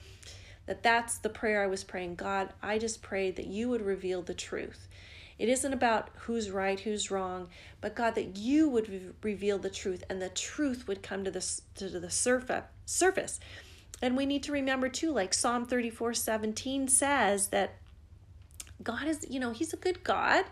that 0.65 0.83
that's 0.83 1.17
the 1.17 1.29
prayer 1.29 1.63
I 1.63 1.67
was 1.67 1.85
praying 1.85 2.15
God, 2.15 2.49
I 2.61 2.77
just 2.77 3.01
prayed 3.01 3.37
that 3.37 3.47
you 3.47 3.69
would 3.69 3.81
reveal 3.81 4.21
the 4.21 4.33
truth. 4.33 4.89
It 5.37 5.49
isn't 5.49 5.73
about 5.73 6.09
who's 6.19 6.51
right, 6.51 6.79
who's 6.79 7.11
wrong, 7.11 7.49
but 7.79 7.95
God, 7.95 8.15
that 8.15 8.37
you 8.37 8.69
would 8.69 8.89
re- 8.89 9.09
reveal 9.23 9.57
the 9.57 9.69
truth 9.69 10.03
and 10.09 10.21
the 10.21 10.29
truth 10.29 10.87
would 10.87 11.01
come 11.01 11.23
to 11.23 11.31
the, 11.31 11.61
to 11.75 11.89
the 11.99 12.09
surface. 12.09 12.63
surface. 12.85 13.39
And 14.01 14.17
we 14.17 14.25
need 14.25 14.43
to 14.43 14.51
remember 14.51 14.89
too, 14.89 15.11
like 15.11 15.33
Psalm 15.33 15.65
34 15.65 16.13
17 16.13 16.87
says 16.87 17.47
that 17.49 17.75
God 18.83 19.07
is, 19.07 19.25
you 19.29 19.39
know, 19.39 19.51
He's 19.51 19.73
a 19.73 19.77
good 19.77 20.03
God. 20.03 20.45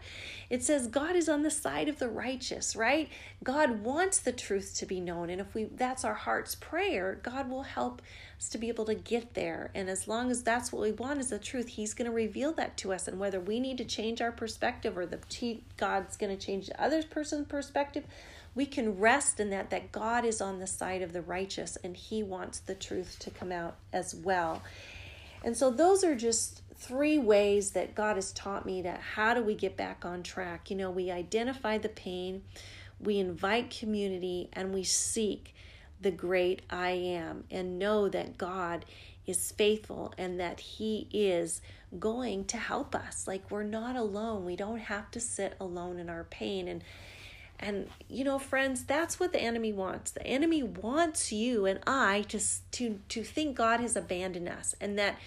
It 0.50 0.64
says 0.64 0.88
God 0.88 1.16
is 1.16 1.30
on 1.30 1.44
the 1.44 1.52
side 1.52 1.88
of 1.88 2.00
the 2.00 2.10
righteous, 2.10 2.76
right? 2.76 3.10
God 3.44 3.84
wants 3.84 4.20
the 4.20 4.32
truth 4.32 4.76
to 4.78 4.86
be 4.86 5.00
known. 5.00 5.30
And 5.30 5.40
if 5.42 5.54
we 5.54 5.66
that's 5.66 6.04
our 6.04 6.14
heart's 6.14 6.56
prayer, 6.56 7.20
God 7.22 7.50
will 7.50 7.64
help 7.64 8.02
us 8.38 8.50
to 8.50 8.58
be 8.58 8.70
able 8.70 8.86
to 8.86 8.96
get 8.96 9.34
there. 9.34 9.72
And 9.76 9.90
as 9.90 10.08
long 10.08 10.32
as 10.32 10.44
that's 10.44 10.72
what 10.72 10.82
we 10.82 10.92
want 10.92 11.20
is 11.20 11.30
the 11.30 11.40
truth, 11.40 11.68
He's 11.68 11.94
going 11.94 12.10
to 12.10 12.16
reveal 12.16 12.54
that 12.54 12.78
to 12.78 12.94
us. 12.94 13.08
And 13.08 13.20
whether 13.20 13.40
we 13.40 13.60
need 13.60 13.78
to 13.78 13.86
change 13.86 14.22
our 14.22 14.32
perspective 14.32 14.98
or 14.98 15.06
the 15.06 15.20
God's 15.78 16.18
going 16.18 16.36
to 16.36 16.46
change 16.46 16.68
the 16.68 16.82
other 16.82 17.04
person's 17.04 17.48
perspective, 17.48 18.06
we 18.56 18.66
can 18.66 19.00
rest 19.00 19.40
in 19.40 19.50
that 19.52 19.70
that 19.70 19.92
God 19.92 20.26
is 20.26 20.42
on 20.42 20.60
the 20.60 20.68
side 20.68 21.02
of 21.02 21.14
the 21.14 21.22
righteous 21.22 21.78
and 21.84 21.96
He 21.96 22.24
wants 22.24 22.60
the 22.60 22.76
truth 22.76 23.18
to 23.20 23.30
come 23.30 23.52
out 23.52 23.76
as 23.94 24.16
well. 24.16 24.62
And 25.44 25.56
so 25.56 25.70
those 25.70 26.04
are 26.04 26.16
just 26.16 26.62
three 26.80 27.18
ways 27.18 27.72
that 27.72 27.94
God 27.94 28.16
has 28.16 28.32
taught 28.32 28.66
me 28.66 28.82
that 28.84 29.02
how 29.02 29.34
do 29.34 29.44
we 29.44 29.54
get 29.54 29.76
back 29.76 30.06
on 30.06 30.24
track? 30.24 30.72
You 30.72 30.78
know, 30.78 30.90
we 30.90 31.12
identify 31.12 31.78
the 31.78 31.90
pain, 31.90 32.44
we 33.00 33.20
invite 33.20 33.70
community, 33.70 34.50
and 34.54 34.74
we 34.74 34.84
seek 34.84 35.54
the 36.02 36.12
great 36.12 36.62
I 36.70 36.92
am 36.92 37.44
and 37.52 37.78
know 37.78 38.08
that 38.08 38.38
God 38.38 38.86
is 39.28 39.52
faithful 39.52 40.14
and 40.18 40.40
that 40.40 40.62
He 40.62 41.08
is 41.12 41.62
going 42.00 42.46
to 42.46 42.58
help 42.58 42.96
us. 42.96 43.28
Like 43.28 43.52
we're 43.52 43.64
not 43.64 43.96
alone. 43.96 44.46
We 44.46 44.56
don't 44.56 44.80
have 44.80 45.12
to 45.12 45.20
sit 45.20 45.56
alone 45.60 46.00
in 46.00 46.10
our 46.10 46.24
pain. 46.24 46.68
And 46.68 46.84
and 47.60 47.90
you 48.08 48.24
know, 48.24 48.40
friends, 48.40 48.86
that's 48.86 49.20
what 49.20 49.34
the 49.34 49.42
enemy 49.42 49.74
wants. 49.74 50.12
The 50.12 50.26
enemy 50.26 50.64
wants 50.64 51.34
you 51.34 51.66
and 51.66 51.80
I 51.86 52.22
to 52.30 52.40
to 52.72 53.00
to 53.10 53.24
think 53.24 53.58
God 53.58 53.82
has 53.82 53.98
abandoned 53.98 54.48
us 54.48 54.74
and 54.80 54.98
that 54.98 55.18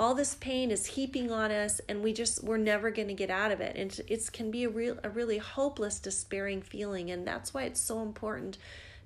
all 0.00 0.14
this 0.14 0.34
pain 0.36 0.70
is 0.70 0.86
heaping 0.86 1.30
on 1.30 1.50
us 1.50 1.78
and 1.86 2.02
we 2.02 2.10
just 2.10 2.42
we're 2.42 2.56
never 2.56 2.90
going 2.90 3.06
to 3.06 3.12
get 3.12 3.28
out 3.28 3.52
of 3.52 3.60
it 3.60 3.76
and 3.76 4.00
it 4.08 4.32
can 4.32 4.50
be 4.50 4.64
a 4.64 4.68
real 4.68 4.96
a 5.04 5.10
really 5.10 5.36
hopeless 5.36 6.00
despairing 6.00 6.62
feeling 6.62 7.10
and 7.10 7.26
that's 7.26 7.52
why 7.52 7.64
it's 7.64 7.82
so 7.82 8.00
important 8.00 8.56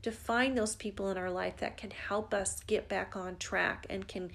to 0.02 0.12
find 0.12 0.56
those 0.56 0.76
people 0.76 1.10
in 1.10 1.18
our 1.18 1.32
life 1.32 1.56
that 1.56 1.76
can 1.76 1.90
help 1.90 2.32
us 2.32 2.60
get 2.68 2.88
back 2.88 3.16
on 3.16 3.36
track 3.38 3.86
and 3.90 4.06
can 4.06 4.30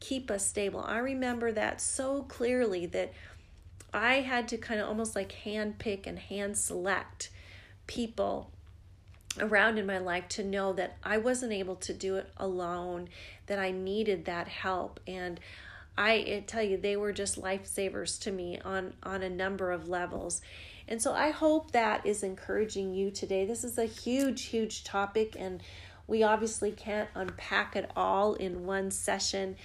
keep 0.00 0.30
us 0.30 0.46
stable 0.46 0.84
i 0.86 0.98
remember 0.98 1.50
that 1.50 1.80
so 1.80 2.24
clearly 2.24 2.84
that 2.84 3.10
i 3.94 4.16
had 4.16 4.46
to 4.46 4.58
kind 4.58 4.80
of 4.80 4.88
almost 4.88 5.16
like 5.16 5.32
hand 5.32 5.78
pick 5.78 6.06
and 6.06 6.18
hand 6.18 6.58
select 6.58 7.30
people 7.86 8.50
around 9.40 9.78
in 9.78 9.86
my 9.86 9.96
life 9.96 10.28
to 10.28 10.44
know 10.44 10.74
that 10.74 10.94
I 11.02 11.16
wasn't 11.16 11.52
able 11.52 11.76
to 11.76 11.94
do 11.94 12.16
it 12.16 12.28
alone, 12.36 13.08
that 13.46 13.58
I 13.58 13.70
needed 13.70 14.26
that 14.26 14.46
help. 14.46 15.00
And 15.06 15.40
I 15.96 16.44
tell 16.46 16.62
you, 16.62 16.76
they 16.76 16.96
were 16.96 17.12
just 17.12 17.40
lifesavers 17.40 18.18
to 18.20 18.32
me 18.32 18.58
on, 18.64 18.94
on 19.02 19.22
a 19.22 19.30
number 19.30 19.70
of 19.70 19.88
levels. 19.88 20.40
And 20.88 21.00
so 21.00 21.12
I 21.12 21.30
hope 21.30 21.72
that 21.72 22.06
is 22.06 22.22
encouraging 22.22 22.94
you 22.94 23.10
today. 23.10 23.44
This 23.44 23.64
is 23.64 23.78
a 23.78 23.84
huge, 23.84 24.44
huge 24.44 24.84
topic, 24.84 25.36
and 25.38 25.62
we 26.06 26.22
obviously 26.22 26.72
can't 26.72 27.08
unpack 27.14 27.76
it 27.76 27.90
all 27.94 28.34
in 28.34 28.66
one 28.66 28.90
session. 28.90 29.56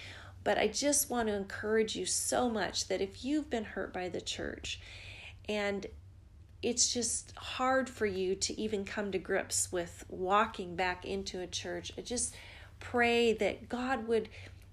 But 0.44 0.58
I 0.58 0.68
just 0.68 1.10
want 1.10 1.28
to 1.28 1.36
encourage 1.36 1.96
you 1.96 2.06
so 2.06 2.50
much 2.50 2.88
that 2.88 3.02
if 3.02 3.26
you've 3.26 3.50
been 3.50 3.66
hurt 3.66 3.94
by 3.94 4.10
the 4.10 4.22
church 4.22 4.80
and 5.50 5.86
it's 6.62 6.94
just 6.94 7.34
hard 7.36 7.90
for 7.90 8.06
you 8.06 8.36
to 8.36 8.60
even 8.60 8.84
come 8.86 9.12
to 9.12 9.20
grips 9.20 9.72
with 9.72 10.06
walking 10.10 10.76
back 10.76 11.06
into 11.06 11.42
a 11.42 11.48
church, 11.48 11.92
I 11.98 12.02
just 12.02 12.36
pray 12.80 13.34
that 13.34 13.70
God 13.70 14.08
would 14.08 14.30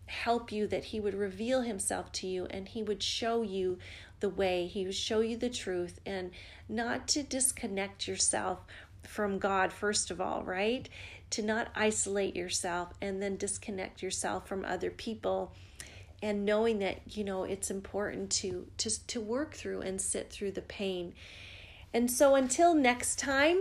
help 0.06 0.52
you, 0.52 0.66
that 0.68 0.84
He 0.86 1.00
would 1.00 1.14
reveal 1.14 1.62
Himself 1.62 2.12
to 2.12 2.26
you 2.26 2.46
and 2.50 2.68
He 2.68 2.82
would 2.82 3.02
show 3.02 3.42
you 3.42 3.78
the 4.20 4.28
way, 4.28 4.66
He 4.66 4.84
would 4.84 4.94
show 4.94 5.20
you 5.20 5.36
the 5.36 5.50
truth, 5.50 6.00
and 6.04 6.30
not 6.68 7.08
to 7.08 7.22
disconnect 7.22 8.08
yourself 8.08 8.60
from 9.02 9.38
God, 9.38 9.72
first 9.72 10.10
of 10.10 10.20
all, 10.20 10.42
right? 10.42 10.88
To 11.30 11.42
not 11.42 11.68
isolate 11.74 12.36
yourself 12.36 12.94
and 13.00 13.22
then 13.22 13.36
disconnect 13.36 14.02
yourself 14.02 14.48
from 14.48 14.64
other 14.64 14.90
people 14.90 15.52
and 16.24 16.46
knowing 16.46 16.78
that 16.78 17.00
you 17.16 17.22
know 17.22 17.44
it's 17.44 17.70
important 17.70 18.30
to 18.30 18.66
to 18.78 19.06
to 19.06 19.20
work 19.20 19.52
through 19.52 19.82
and 19.82 20.00
sit 20.00 20.30
through 20.30 20.50
the 20.50 20.62
pain 20.62 21.12
and 21.92 22.10
so 22.10 22.34
until 22.34 22.74
next 22.74 23.18
time 23.18 23.60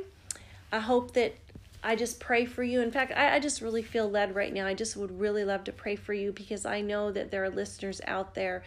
i 0.72 0.80
hope 0.80 1.14
that 1.14 1.36
I 1.84 1.96
just 1.96 2.20
pray 2.20 2.46
for 2.46 2.64
you. 2.64 2.82
In 2.82 2.92
fact, 2.92 3.12
I, 3.16 3.36
I 3.36 3.40
just 3.40 3.62
really 3.62 3.82
feel 3.82 4.10
led 4.10 4.36
right 4.36 4.54
now. 4.54 4.66
I 4.66 4.74
just 4.74 4.96
would 4.96 5.20
really 5.20 5.44
love 5.44 5.66
to 5.66 5.74
pray 5.74 5.96
for 5.96 6.14
you 6.14 6.32
because 6.32 6.66
I 6.66 6.82
know 6.82 7.12
that 7.12 7.30
there 7.30 7.44
are 7.44 7.50
listeners 7.50 8.00
out 8.08 8.36
there 8.36 8.64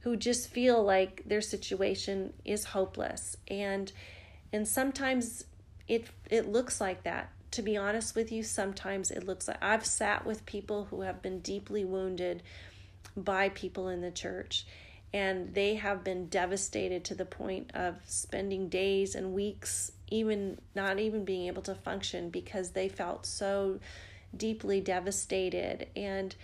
who 0.00 0.16
just 0.16 0.48
feel 0.48 0.82
like 0.82 1.22
their 1.26 1.40
situation 1.40 2.32
is 2.44 2.64
hopeless. 2.64 3.36
And 3.48 3.92
and 4.52 4.66
sometimes 4.66 5.44
it 5.86 6.06
it 6.30 6.48
looks 6.48 6.80
like 6.80 7.02
that. 7.04 7.30
To 7.52 7.62
be 7.62 7.76
honest 7.76 8.14
with 8.14 8.32
you, 8.32 8.42
sometimes 8.42 9.10
it 9.10 9.26
looks 9.26 9.48
like 9.48 9.62
I've 9.62 9.86
sat 9.86 10.26
with 10.26 10.46
people 10.46 10.86
who 10.86 11.02
have 11.02 11.22
been 11.22 11.40
deeply 11.40 11.84
wounded 11.84 12.42
by 13.16 13.48
people 13.50 13.88
in 13.88 14.00
the 14.00 14.10
church 14.10 14.66
and 15.12 15.54
they 15.54 15.76
have 15.76 16.04
been 16.04 16.26
devastated 16.26 17.04
to 17.04 17.14
the 17.14 17.24
point 17.24 17.70
of 17.74 17.96
spending 18.04 18.68
days 18.68 19.14
and 19.14 19.32
weeks 19.32 19.92
even 20.08 20.58
not 20.74 20.98
even 20.98 21.24
being 21.24 21.46
able 21.46 21.62
to 21.62 21.74
function 21.74 22.30
because 22.30 22.70
they 22.70 22.88
felt 22.88 23.26
so 23.26 23.78
deeply 24.36 24.80
devastated. 24.80 25.88
And 25.96 26.34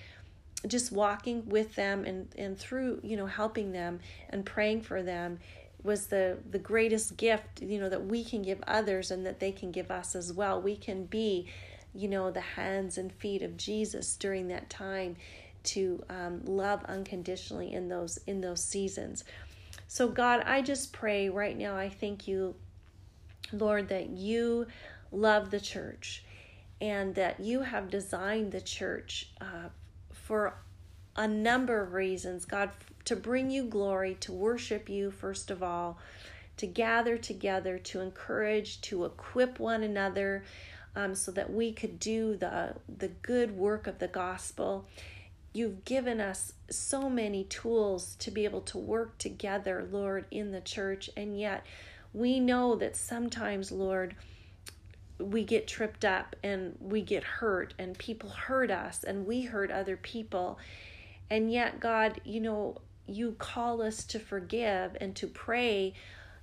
just 0.67 0.93
walking 0.93 1.49
with 1.49 1.75
them 1.75 2.05
and 2.05 2.29
and 2.39 2.59
through 2.59 3.01
you 3.03 3.17
know 3.17 3.27
helping 3.27 3.73
them 3.73 4.01
and 4.31 4.45
praying 4.47 4.81
for 4.81 5.03
them 5.03 5.39
was 5.83 6.07
the 6.07 6.39
the 6.51 6.59
greatest 6.59 7.17
gift 7.17 7.61
you 7.61 7.81
know 7.81 7.89
that 7.89 8.05
we 8.07 8.23
can 8.23 8.43
give 8.43 8.63
others 8.67 9.11
and 9.11 9.27
that 9.27 9.41
they 9.41 9.53
can 9.53 9.73
give 9.73 9.91
us 9.91 10.15
as 10.15 10.33
well. 10.33 10.61
We 10.61 10.77
can 10.77 11.05
be 11.07 11.49
you 11.95 12.09
know 12.09 12.31
the 12.31 12.41
hands 12.41 12.97
and 12.97 13.13
feet 13.13 13.43
of 13.43 13.57
Jesus 13.57 14.17
during 14.17 14.49
that 14.49 14.71
time 14.71 15.17
to 15.65 16.03
um, 16.09 16.43
love 16.45 16.85
unconditionally 16.85 17.73
in 17.73 17.89
those 17.89 18.19
in 18.27 18.41
those 18.41 18.63
seasons. 18.63 19.25
So 19.89 20.09
god 20.09 20.43
i 20.47 20.63
just 20.63 20.93
pray 20.93 21.29
right 21.29 21.57
now 21.57 21.77
i 21.77 21.89
thank 21.89 22.27
you 22.27 22.55
Lord, 23.53 23.89
that 23.89 24.11
you 24.11 24.67
love 25.11 25.51
the 25.51 25.61
church 25.61 26.25
and 26.81 27.15
that 27.15 27.39
you 27.41 27.61
have 27.61 27.91
designed 27.91 28.51
the 28.51 28.61
church 28.61 29.31
uh, 29.41 29.69
for 30.13 30.55
a 31.15 31.29
number 31.29 31.81
of 31.83 31.93
reasons. 31.93 32.45
God, 32.45 32.71
to 33.05 33.15
bring 33.15 33.51
you 33.51 33.65
glory, 33.65 34.17
to 34.21 34.33
worship 34.33 34.89
you, 34.89 35.11
first 35.11 35.51
of 35.51 35.63
all, 35.63 35.99
to 36.57 36.67
gather 36.67 37.17
together, 37.17 37.79
to 37.79 38.01
encourage, 38.01 38.81
to 38.83 39.05
equip 39.05 39.59
one 39.59 39.83
another. 39.83 40.45
Um, 40.95 41.15
so 41.15 41.33
that 41.33 41.51
we 41.51 41.73
could 41.73 41.99
do 41.99 42.37
the 42.37 42.75
the 42.99 43.09
good 43.09 43.57
work 43.57 43.87
of 43.87 43.99
the 43.99 44.09
gospel. 44.09 44.87
You've 45.55 45.87
given 45.87 46.21
us 46.21 46.53
so 46.69 47.09
many 47.09 47.45
tools 47.45 48.15
to 48.17 48.31
be 48.31 48.45
able 48.45 48.61
to 48.63 48.77
work 48.79 49.17
together, 49.17 49.89
Lord, 49.91 50.27
in 50.31 50.51
the 50.51 50.61
church, 50.61 51.09
and 51.17 51.39
yet 51.41 51.65
we 52.13 52.41
know 52.41 52.77
that 52.77 52.97
sometimes, 52.97 53.73
Lord, 53.73 54.15
we 55.19 55.45
get 55.45 55.67
tripped 55.67 56.05
up 56.05 56.37
and 56.43 56.77
we 56.81 57.03
get 57.03 57.25
hurt, 57.25 57.75
and 57.79 57.97
people 57.97 58.31
hurt 58.31 58.71
us, 58.71 59.05
and 59.05 59.27
we 59.27 59.43
hurt 59.43 59.71
other 59.71 59.97
people. 59.97 60.59
And 61.31 61.51
yet, 61.51 61.81
God, 61.81 62.21
you 62.25 62.41
know, 62.41 62.79
you 63.07 63.33
call 63.39 63.83
us 63.83 64.05
to 64.05 64.19
forgive 64.19 64.97
and 65.01 65.15
to 65.17 65.27
pray 65.27 65.95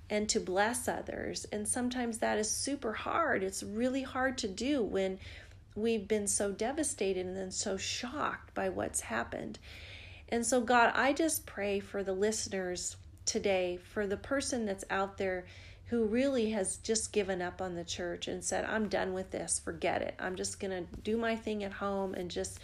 and 0.08 0.28
to 0.28 0.40
bless 0.40 0.88
others. 0.88 1.46
And 1.52 1.68
sometimes 1.68 2.18
that 2.18 2.38
is 2.38 2.50
super 2.50 2.92
hard. 2.92 3.42
It's 3.42 3.62
really 3.62 4.02
hard 4.02 4.36
to 4.38 4.48
do 4.48 4.82
when 4.82 5.18
we've 5.76 6.08
been 6.08 6.26
so 6.26 6.50
devastated 6.50 7.24
and 7.24 7.36
then 7.36 7.52
so 7.52 7.76
shocked 7.76 8.54
by 8.54 8.68
what's 8.68 9.00
happened. 9.00 9.58
And 10.28 10.44
so, 10.44 10.60
God, 10.60 10.92
I 10.94 11.12
just 11.12 11.46
pray 11.46 11.80
for 11.80 12.02
the 12.02 12.12
listeners 12.12 12.96
today, 13.24 13.78
for 13.92 14.06
the 14.06 14.16
person 14.16 14.66
that's 14.66 14.84
out 14.90 15.18
there 15.18 15.46
who 15.86 16.04
really 16.04 16.50
has 16.50 16.76
just 16.76 17.12
given 17.12 17.42
up 17.42 17.60
on 17.60 17.74
the 17.74 17.84
church 17.84 18.28
and 18.28 18.44
said, 18.44 18.64
I'm 18.64 18.88
done 18.88 19.12
with 19.12 19.32
this, 19.32 19.58
forget 19.58 20.02
it. 20.02 20.14
I'm 20.20 20.36
just 20.36 20.60
going 20.60 20.70
to 20.70 21.00
do 21.02 21.16
my 21.16 21.34
thing 21.34 21.64
at 21.64 21.72
home 21.72 22.14
and 22.14 22.30
just 22.30 22.60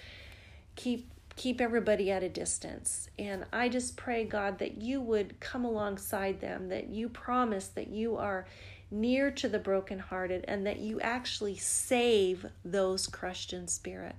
keep 0.76 1.10
keep 1.34 1.60
everybody 1.60 2.10
at 2.10 2.22
a 2.22 2.28
distance. 2.30 3.10
And 3.18 3.44
I 3.52 3.68
just 3.68 3.96
pray, 3.96 4.24
God, 4.24 4.58
that 4.60 4.80
you 4.80 5.02
would 5.02 5.38
come 5.38 5.66
alongside 5.66 6.40
them, 6.40 6.70
that 6.70 6.88
you 6.88 7.10
promise 7.10 7.68
that 7.68 7.88
you 7.88 8.16
are 8.16 8.46
near 8.90 9.30
to 9.32 9.48
the 9.48 9.58
brokenhearted 9.58 10.44
and 10.48 10.66
that 10.66 10.78
you 10.78 11.00
actually 11.00 11.56
save 11.56 12.46
those 12.64 13.06
crushed 13.06 13.52
in 13.52 13.68
spirit. 13.68 14.14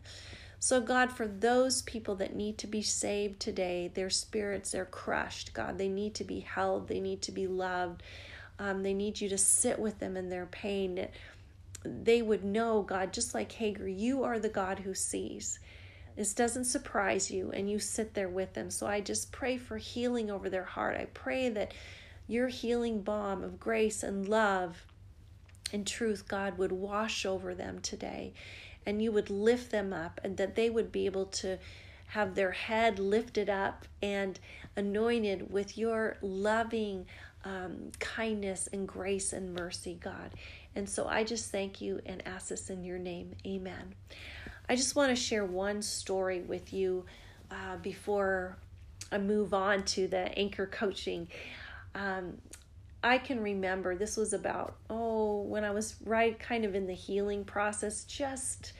So, 0.59 0.81
God, 0.81 1.11
for 1.11 1.27
those 1.27 1.83
people 1.83 2.15
that 2.15 2.35
need 2.35 2.57
to 2.59 2.67
be 2.67 2.81
saved 2.81 3.39
today, 3.39 3.91
their 3.93 4.09
spirits 4.09 4.73
are 4.73 4.85
crushed. 4.85 5.53
God, 5.53 5.77
they 5.77 5.87
need 5.87 6.15
to 6.15 6.23
be 6.23 6.39
held, 6.39 6.87
they 6.87 6.99
need 6.99 7.21
to 7.23 7.31
be 7.31 7.45
loved, 7.45 8.01
um, 8.57 8.81
they 8.81 8.93
need 8.93 9.21
you 9.21 9.29
to 9.29 9.37
sit 9.37 9.77
with 9.77 9.99
them 9.99 10.17
in 10.17 10.29
their 10.29 10.47
pain. 10.47 11.07
They 11.85 12.23
would 12.23 12.43
know, 12.43 12.81
God, 12.81 13.13
just 13.13 13.35
like 13.35 13.51
Hagar, 13.51 13.87
you 13.87 14.23
are 14.23 14.39
the 14.39 14.49
God 14.49 14.79
who 14.79 14.95
sees. 14.95 15.59
This 16.15 16.33
doesn't 16.33 16.65
surprise 16.65 17.29
you, 17.29 17.51
and 17.51 17.69
you 17.69 17.77
sit 17.77 18.15
there 18.15 18.29
with 18.29 18.53
them. 18.53 18.71
So 18.71 18.87
I 18.87 19.01
just 19.01 19.31
pray 19.31 19.57
for 19.57 19.77
healing 19.77 20.31
over 20.31 20.49
their 20.49 20.63
heart. 20.63 20.97
I 20.97 21.05
pray 21.13 21.49
that 21.49 21.75
your 22.27 22.47
healing 22.47 23.03
balm 23.03 23.43
of 23.43 23.59
grace 23.59 24.01
and 24.01 24.27
love 24.27 24.83
and 25.71 25.85
truth, 25.85 26.27
God, 26.27 26.57
would 26.57 26.71
wash 26.71 27.27
over 27.27 27.53
them 27.53 27.79
today 27.79 28.33
and 28.87 29.01
you 29.01 29.11
would 29.11 29.29
lift 29.29 29.69
them 29.69 29.91
up 29.91 30.19
and 30.23 30.37
that 30.37 30.55
they 30.55 30.69
would 30.69 30.91
be 30.91 31.05
able 31.05 31.25
to 31.25 31.59
have 32.07 32.33
their 32.35 32.51
head 32.51 32.97
lifted 32.97 33.49
up 33.49 33.85
and 34.01 34.39
anointed 34.77 35.51
with 35.51 35.77
your 35.77 36.15
loving 36.21 37.05
um, 37.43 37.91
kindness 37.99 38.69
and 38.71 38.87
grace 38.87 39.33
and 39.33 39.53
mercy, 39.53 39.99
God. 40.01 40.31
And 40.73 40.89
so 40.89 41.05
I 41.05 41.25
just 41.25 41.51
thank 41.51 41.81
you 41.81 41.99
and 42.05 42.25
ask 42.25 42.47
this 42.47 42.69
in 42.69 42.85
your 42.85 42.97
name. 42.97 43.35
Amen. 43.45 43.93
I 44.69 44.77
just 44.77 44.95
want 44.95 45.09
to 45.09 45.15
share 45.15 45.43
one 45.43 45.81
story 45.81 46.39
with 46.39 46.71
you 46.71 47.05
uh, 47.51 47.75
before 47.81 48.57
I 49.11 49.17
move 49.17 49.53
on 49.53 49.83
to 49.83 50.07
the 50.07 50.37
anchor 50.39 50.65
coaching. 50.65 51.27
Um, 51.93 52.37
I 53.07 53.17
can 53.17 53.41
remember 53.41 53.95
this 53.95 54.17
was 54.17 54.33
about, 54.33 54.75
oh, 54.89 55.41
when 55.43 55.63
I 55.63 55.71
was 55.71 55.95
right 56.03 56.37
kind 56.37 56.65
of 56.65 56.75
in 56.75 56.87
the 56.87 56.93
healing 56.93 57.45
process, 57.45 58.03
just 58.03 58.73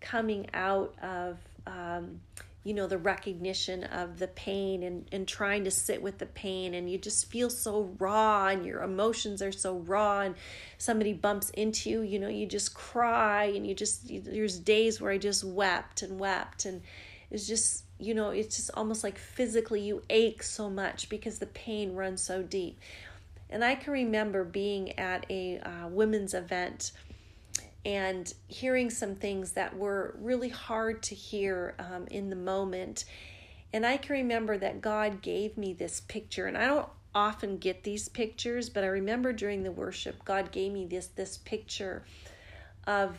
coming 0.00 0.48
out 0.52 0.96
of, 1.00 1.38
um, 1.64 2.20
you 2.64 2.74
know, 2.74 2.88
the 2.88 2.98
recognition 2.98 3.84
of 3.84 4.18
the 4.18 4.26
pain 4.26 4.82
and, 4.82 5.06
and 5.12 5.28
trying 5.28 5.62
to 5.62 5.70
sit 5.70 6.02
with 6.02 6.18
the 6.18 6.26
pain. 6.26 6.74
And 6.74 6.90
you 6.90 6.98
just 6.98 7.30
feel 7.30 7.48
so 7.48 7.94
raw 8.00 8.48
and 8.48 8.66
your 8.66 8.82
emotions 8.82 9.42
are 9.42 9.52
so 9.52 9.76
raw. 9.78 10.22
And 10.22 10.34
somebody 10.76 11.12
bumps 11.12 11.50
into 11.50 11.88
you, 11.88 12.02
you 12.02 12.18
know, 12.18 12.28
you 12.28 12.46
just 12.46 12.74
cry 12.74 13.44
and 13.44 13.64
you 13.64 13.74
just, 13.76 14.08
there's 14.24 14.58
days 14.58 15.00
where 15.00 15.12
I 15.12 15.18
just 15.18 15.44
wept 15.44 16.02
and 16.02 16.18
wept. 16.18 16.64
And 16.64 16.82
it's 17.30 17.46
just, 17.46 17.84
you 18.00 18.12
know, 18.12 18.30
it's 18.30 18.56
just 18.56 18.70
almost 18.74 19.04
like 19.04 19.18
physically 19.18 19.82
you 19.82 20.02
ache 20.10 20.42
so 20.42 20.68
much 20.68 21.08
because 21.08 21.38
the 21.38 21.46
pain 21.46 21.94
runs 21.94 22.20
so 22.20 22.42
deep. 22.42 22.80
And 23.50 23.64
I 23.64 23.74
can 23.74 23.92
remember 23.92 24.44
being 24.44 24.98
at 24.98 25.26
a 25.30 25.58
uh, 25.58 25.88
women's 25.88 26.34
event 26.34 26.92
and 27.84 28.32
hearing 28.48 28.90
some 28.90 29.14
things 29.14 29.52
that 29.52 29.76
were 29.76 30.14
really 30.20 30.48
hard 30.48 31.02
to 31.04 31.14
hear 31.14 31.74
um, 31.78 32.06
in 32.10 32.28
the 32.28 32.36
moment. 32.36 33.04
And 33.72 33.86
I 33.86 33.96
can 33.96 34.16
remember 34.16 34.58
that 34.58 34.80
God 34.80 35.22
gave 35.22 35.56
me 35.56 35.72
this 35.72 36.00
picture, 36.00 36.46
and 36.46 36.56
I 36.56 36.66
don't 36.66 36.88
often 37.14 37.58
get 37.58 37.84
these 37.84 38.08
pictures, 38.08 38.68
but 38.68 38.84
I 38.84 38.88
remember 38.88 39.32
during 39.32 39.62
the 39.62 39.72
worship, 39.72 40.24
God 40.24 40.52
gave 40.52 40.72
me 40.72 40.86
this 40.86 41.06
this 41.08 41.38
picture 41.38 42.04
of 42.86 43.16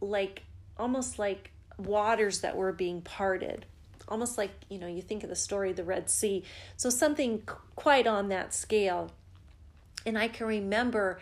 like 0.00 0.42
almost 0.78 1.18
like 1.18 1.50
waters 1.78 2.40
that 2.40 2.56
were 2.56 2.72
being 2.72 3.02
parted. 3.02 3.66
Almost 4.08 4.38
like 4.38 4.52
you 4.68 4.78
know 4.78 4.86
you 4.86 5.02
think 5.02 5.24
of 5.24 5.28
the 5.28 5.36
story 5.36 5.70
of 5.70 5.76
the 5.76 5.84
red 5.84 6.08
sea. 6.08 6.44
So 6.76 6.90
something 6.90 7.42
quite 7.74 8.06
on 8.06 8.28
that 8.28 8.54
scale 8.54 9.10
and 10.06 10.18
i 10.18 10.28
can 10.28 10.46
remember 10.46 11.20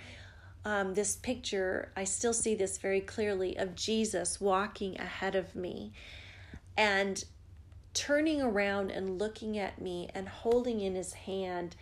um, 0.65 0.95
this 0.95 1.17
picture 1.17 1.91
i 1.97 2.05
still 2.05 2.33
see 2.33 2.55
this 2.55 2.79
very 2.79 3.01
clearly 3.01 3.57
of 3.57 3.75
jesus 3.75 4.41
walking 4.41 4.99
ahead 5.01 5.35
of 5.35 5.55
me 5.55 5.93
and 6.77 7.25
turning 7.93 8.43
around 8.43 8.91
and 8.91 9.19
looking 9.19 9.59
at 9.59 9.81
me 9.81 10.09
and 10.15 10.29
holding 10.29 10.81
in 10.81 10.95
his 10.95 11.13
hand 11.13 11.77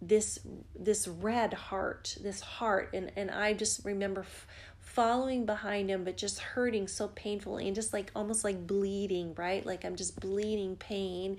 this 0.00 0.40
this 0.76 1.06
red 1.06 1.54
heart 1.54 2.16
this 2.22 2.40
heart 2.40 2.90
and 2.92 3.12
and 3.16 3.30
i 3.30 3.52
just 3.52 3.84
remember 3.84 4.22
f- 4.22 4.46
following 4.92 5.46
behind 5.46 5.88
him, 5.88 6.04
but 6.04 6.18
just 6.18 6.38
hurting 6.38 6.86
so 6.86 7.08
painfully 7.08 7.66
and 7.66 7.74
just 7.74 7.94
like 7.94 8.10
almost 8.14 8.44
like 8.44 8.66
bleeding, 8.66 9.34
right? 9.36 9.64
Like 9.64 9.86
I'm 9.86 9.96
just 9.96 10.20
bleeding 10.20 10.76
pain. 10.76 11.38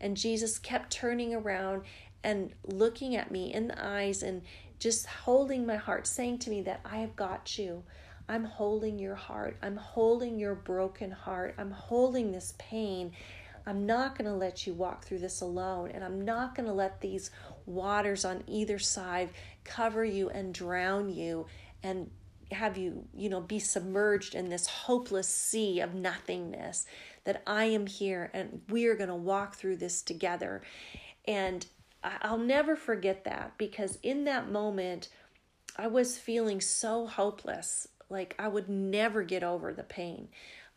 And 0.00 0.16
Jesus 0.16 0.58
kept 0.58 0.92
turning 0.92 1.34
around 1.34 1.82
and 2.22 2.52
looking 2.64 3.16
at 3.16 3.30
me 3.30 3.52
in 3.52 3.68
the 3.68 3.84
eyes 3.84 4.22
and 4.22 4.42
just 4.78 5.06
holding 5.06 5.66
my 5.66 5.76
heart, 5.76 6.06
saying 6.06 6.38
to 6.38 6.50
me 6.50 6.62
that 6.62 6.80
I 6.84 6.98
have 6.98 7.16
got 7.16 7.58
you. 7.58 7.82
I'm 8.28 8.44
holding 8.44 8.98
your 8.98 9.16
heart. 9.16 9.56
I'm 9.62 9.76
holding 9.76 10.38
your 10.38 10.54
broken 10.54 11.10
heart. 11.10 11.54
I'm 11.58 11.72
holding 11.72 12.30
this 12.30 12.54
pain. 12.58 13.12
I'm 13.66 13.86
not 13.86 14.16
going 14.16 14.30
to 14.30 14.36
let 14.36 14.66
you 14.66 14.72
walk 14.72 15.04
through 15.04 15.18
this 15.18 15.40
alone. 15.40 15.90
And 15.90 16.04
I'm 16.04 16.24
not 16.24 16.54
going 16.54 16.66
to 16.66 16.72
let 16.72 17.00
these 17.00 17.30
waters 17.66 18.24
on 18.24 18.44
either 18.46 18.78
side 18.78 19.30
cover 19.64 20.04
you 20.04 20.30
and 20.30 20.54
drown 20.54 21.10
you 21.10 21.46
and 21.82 22.10
have 22.52 22.76
you, 22.76 23.04
you 23.14 23.28
know, 23.28 23.40
be 23.40 23.58
submerged 23.58 24.34
in 24.34 24.48
this 24.48 24.66
hopeless 24.66 25.28
sea 25.28 25.80
of 25.80 25.94
nothingness, 25.94 26.86
that 27.24 27.42
I 27.46 27.64
am 27.64 27.86
here 27.86 28.30
and 28.32 28.62
we 28.68 28.86
are 28.86 28.96
going 28.96 29.08
to 29.08 29.14
walk 29.14 29.56
through 29.56 29.76
this 29.76 30.02
together. 30.02 30.62
And 31.26 31.66
I'll 32.02 32.38
never 32.38 32.76
forget 32.76 33.24
that 33.24 33.58
because 33.58 33.98
in 34.02 34.24
that 34.24 34.50
moment, 34.50 35.08
I 35.76 35.86
was 35.86 36.18
feeling 36.18 36.60
so 36.60 37.06
hopeless. 37.06 37.88
Like 38.08 38.34
I 38.38 38.48
would 38.48 38.68
never 38.68 39.22
get 39.22 39.42
over 39.42 39.72
the 39.72 39.82
pain. 39.82 40.28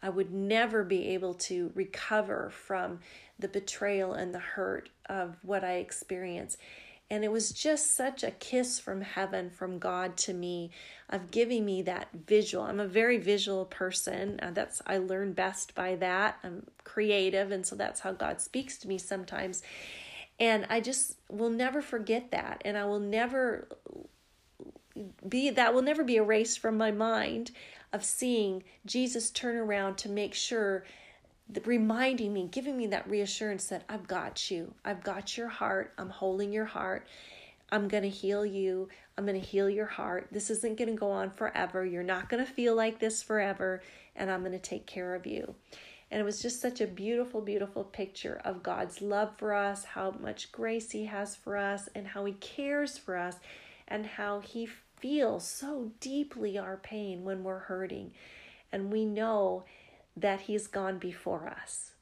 I 0.01 0.09
would 0.09 0.33
never 0.33 0.83
be 0.83 1.09
able 1.09 1.33
to 1.36 1.71
recover 1.75 2.49
from 2.49 2.99
the 3.39 3.47
betrayal 3.47 4.13
and 4.13 4.36
the 4.36 4.39
hurt 4.39 4.89
of 5.07 5.38
what 5.43 5.63
I 5.63 5.75
experienced. 5.75 6.57
And 7.09 7.23
it 7.23 7.31
was 7.31 7.51
just 7.51 7.95
such 7.95 8.23
a 8.23 8.31
kiss 8.31 8.79
from 8.79 9.01
heaven, 9.01 9.49
from 9.49 9.77
God 9.77 10.17
to 10.17 10.33
me, 10.33 10.71
of 11.09 11.31
giving 11.31 11.63
me 11.63 11.81
that 11.83 12.09
visual. 12.25 12.63
I'm 12.63 12.79
a 12.79 12.88
very 12.88 13.17
visual 13.17 13.65
person. 13.65 14.39
Uh, 14.41 14.51
that's 14.51 14.81
I 14.88 14.97
learn 14.97 15.33
best 15.33 15.75
by 15.75 15.95
that. 15.97 16.38
I'm 16.43 16.65
creative, 16.83 17.51
and 17.51 17.65
so 17.65 17.75
that's 17.75 17.99
how 17.99 18.13
God 18.13 18.41
speaks 18.41 18.77
to 18.79 18.88
me 18.88 18.97
sometimes. 18.97 19.62
And 20.39 20.65
I 20.69 20.80
just 20.80 21.17
will 21.30 21.50
never 21.50 21.82
forget 21.82 22.32
that, 22.32 22.62
and 22.65 22.78
I 22.78 22.86
will 22.86 23.00
never 23.00 23.67
be 25.28 25.50
that 25.50 25.74
will 25.74 25.82
never 25.82 26.04
be 26.04 26.17
erased 26.17 26.60
from 26.60 26.78
my 26.78 26.91
mind 26.91 27.52
of 27.91 28.04
seeing 28.04 28.63
Jesus 28.86 29.32
turn 29.32 29.56
around 29.56 29.98
to 30.00 30.10
make 30.10 30.34
sure 30.34 30.84
reminding 31.65 32.34
me, 32.34 32.48
giving 32.52 32.78
me 32.78 32.88
that 32.88 33.10
reassurance 33.10 33.67
that 33.67 33.84
I've 33.89 34.08
got 34.08 34.50
you. 34.50 34.74
I've 34.84 35.04
got 35.04 35.38
your 35.38 35.50
heart. 35.50 35.93
I'm 35.98 36.10
holding 36.10 36.52
your 36.52 36.65
heart. 36.65 37.08
I'm 37.72 37.88
going 37.88 38.04
to 38.04 38.10
heal 38.10 38.46
you. 38.46 38.89
I'm 39.17 39.26
going 39.26 39.39
to 39.39 39.46
heal 39.46 39.69
your 39.69 39.86
heart. 39.86 40.28
This 40.32 40.50
isn't 40.50 40.78
going 40.78 40.89
to 40.89 40.96
go 40.96 41.12
on 41.12 41.30
forever. 41.32 41.86
You're 41.86 42.04
not 42.04 42.30
going 42.30 42.43
to 42.43 42.52
feel 42.52 42.76
like 42.76 43.00
this 43.00 43.22
forever. 43.22 43.82
And 44.15 44.32
I'm 44.32 44.41
going 44.41 44.54
to 44.54 44.60
take 44.60 44.86
care 44.86 45.15
of 45.15 45.26
you. 45.26 45.56
And 46.13 46.19
it 46.19 46.26
was 46.26 46.43
just 46.43 46.62
such 46.62 46.80
a 46.80 46.86
beautiful, 46.86 47.41
beautiful 47.41 47.84
picture 47.84 48.39
of 48.45 48.62
God's 48.62 49.02
love 49.02 49.36
for 49.36 49.52
us, 49.52 49.84
how 49.84 50.13
much 50.21 50.52
grace 50.52 50.91
He 50.91 51.06
has 51.06 51.36
for 51.36 51.58
us, 51.58 51.89
and 51.95 52.06
how 52.06 52.26
He 52.26 52.34
cares 52.34 52.99
for 52.99 53.17
us, 53.17 53.38
and 53.88 54.06
how 54.06 54.39
He 54.39 54.67
feels 54.95 55.47
so 55.47 55.91
deeply 55.99 56.56
our 56.56 56.78
pain 56.78 57.23
when 57.23 57.43
we're 57.43 57.62
hurting. 57.62 58.12
And 58.71 58.93
we 58.93 59.06
know 59.06 59.63
that 60.15 60.41
He's 60.41 60.67
gone 60.67 60.99
before 60.99 61.47
us. 61.47 61.93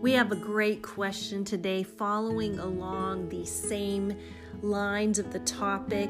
We 0.00 0.12
have 0.12 0.32
a 0.32 0.36
great 0.36 0.80
question 0.82 1.44
today 1.44 1.82
following 1.82 2.58
along 2.58 3.28
the 3.28 3.44
same 3.44 4.16
lines 4.62 5.18
of 5.18 5.30
the 5.30 5.40
topic 5.40 6.08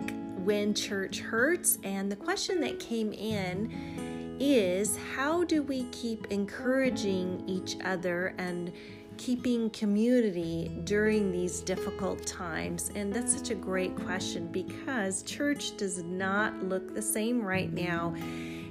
when 0.48 0.72
church 0.72 1.20
hurts. 1.20 1.76
And 1.84 2.10
the 2.10 2.16
question 2.16 2.58
that 2.62 2.80
came 2.80 3.12
in 3.12 4.38
is 4.40 4.98
how 5.14 5.44
do 5.44 5.62
we 5.62 5.82
keep 5.92 6.26
encouraging 6.28 7.44
each 7.46 7.76
other 7.84 8.34
and 8.38 8.72
keeping 9.18 9.68
community 9.68 10.70
during 10.84 11.30
these 11.30 11.60
difficult 11.60 12.26
times? 12.26 12.90
And 12.94 13.12
that's 13.12 13.36
such 13.36 13.50
a 13.50 13.54
great 13.54 13.94
question 13.94 14.50
because 14.50 15.22
church 15.22 15.76
does 15.76 16.02
not 16.02 16.58
look 16.62 16.94
the 16.94 17.02
same 17.02 17.42
right 17.42 17.70
now, 17.70 18.14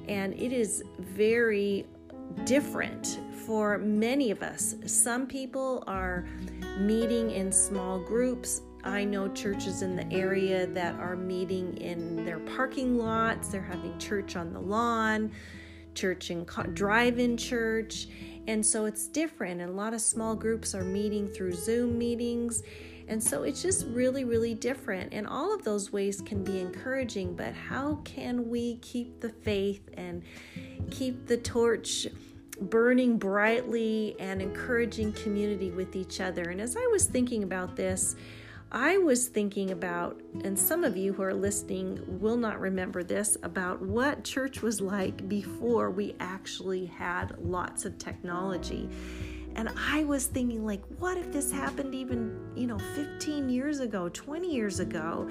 and 0.07 0.33
it 0.33 0.51
is 0.51 0.83
very 0.97 1.85
different 2.45 3.19
for 3.45 3.77
many 3.77 4.31
of 4.31 4.41
us. 4.41 4.73
Some 4.87 5.27
people 5.27 5.83
are 5.85 6.25
meeting 6.79 7.29
in 7.29 7.51
small 7.51 7.99
groups. 7.99 8.63
I 8.87 9.03
know 9.03 9.27
churches 9.27 9.81
in 9.81 9.95
the 9.95 10.11
area 10.11 10.65
that 10.67 10.95
are 10.95 11.15
meeting 11.15 11.77
in 11.77 12.23
their 12.25 12.39
parking 12.39 12.97
lots, 12.97 13.49
they're 13.49 13.61
having 13.61 13.97
church 13.99 14.35
on 14.35 14.53
the 14.53 14.59
lawn, 14.59 15.31
church 15.93 16.29
and 16.29 16.47
drive 16.73 17.19
in 17.19 17.35
church. 17.35 18.07
And 18.47 18.65
so 18.65 18.85
it's 18.85 19.07
different. 19.07 19.59
And 19.59 19.69
a 19.69 19.73
lot 19.73 19.93
of 19.93 19.99
small 19.99 20.35
groups 20.35 20.73
are 20.73 20.83
meeting 20.83 21.27
through 21.27 21.53
Zoom 21.53 21.97
meetings. 21.97 22.63
And 23.09 23.21
so 23.21 23.43
it's 23.43 23.61
just 23.61 23.85
really, 23.87 24.23
really 24.23 24.53
different. 24.53 25.13
And 25.13 25.27
all 25.27 25.53
of 25.53 25.63
those 25.63 25.91
ways 25.91 26.21
can 26.21 26.43
be 26.43 26.59
encouraging, 26.59 27.35
but 27.35 27.53
how 27.53 27.95
can 28.03 28.49
we 28.49 28.77
keep 28.77 29.19
the 29.19 29.29
faith 29.29 29.89
and 29.95 30.23
keep 30.91 31.27
the 31.27 31.37
torch 31.37 32.07
burning 32.59 33.17
brightly 33.17 34.15
and 34.19 34.41
encouraging 34.41 35.13
community 35.13 35.71
with 35.71 35.95
each 35.95 36.21
other? 36.21 36.49
And 36.49 36.61
as 36.61 36.75
I 36.75 36.85
was 36.87 37.05
thinking 37.05 37.43
about 37.43 37.75
this, 37.75 38.15
I 38.71 38.97
was 38.97 39.27
thinking 39.27 39.71
about, 39.71 40.19
and 40.43 40.59
some 40.59 40.83
of 40.83 40.97
you 40.97 41.13
who 41.13 41.23
are 41.23 41.33
listening 41.33 42.03
will 42.19 42.35
not 42.35 42.59
remember 42.59 43.01
this, 43.01 43.37
about 43.43 43.81
what 43.81 44.25
church 44.25 44.61
was 44.61 44.81
like 44.81 45.29
before 45.29 45.89
we 45.89 46.15
actually 46.19 46.85
had 46.85 47.37
lots 47.39 47.85
of 47.85 47.97
technology. 47.97 48.89
And 49.55 49.69
I 49.75 50.03
was 50.03 50.27
thinking, 50.27 50.65
like, 50.65 50.83
what 50.99 51.17
if 51.17 51.31
this 51.31 51.49
happened 51.49 51.95
even, 51.95 52.37
you 52.55 52.67
know, 52.67 52.77
15 52.93 53.49
years 53.49 53.79
ago, 53.79 54.09
20 54.09 54.53
years 54.53 54.81
ago? 54.81 55.29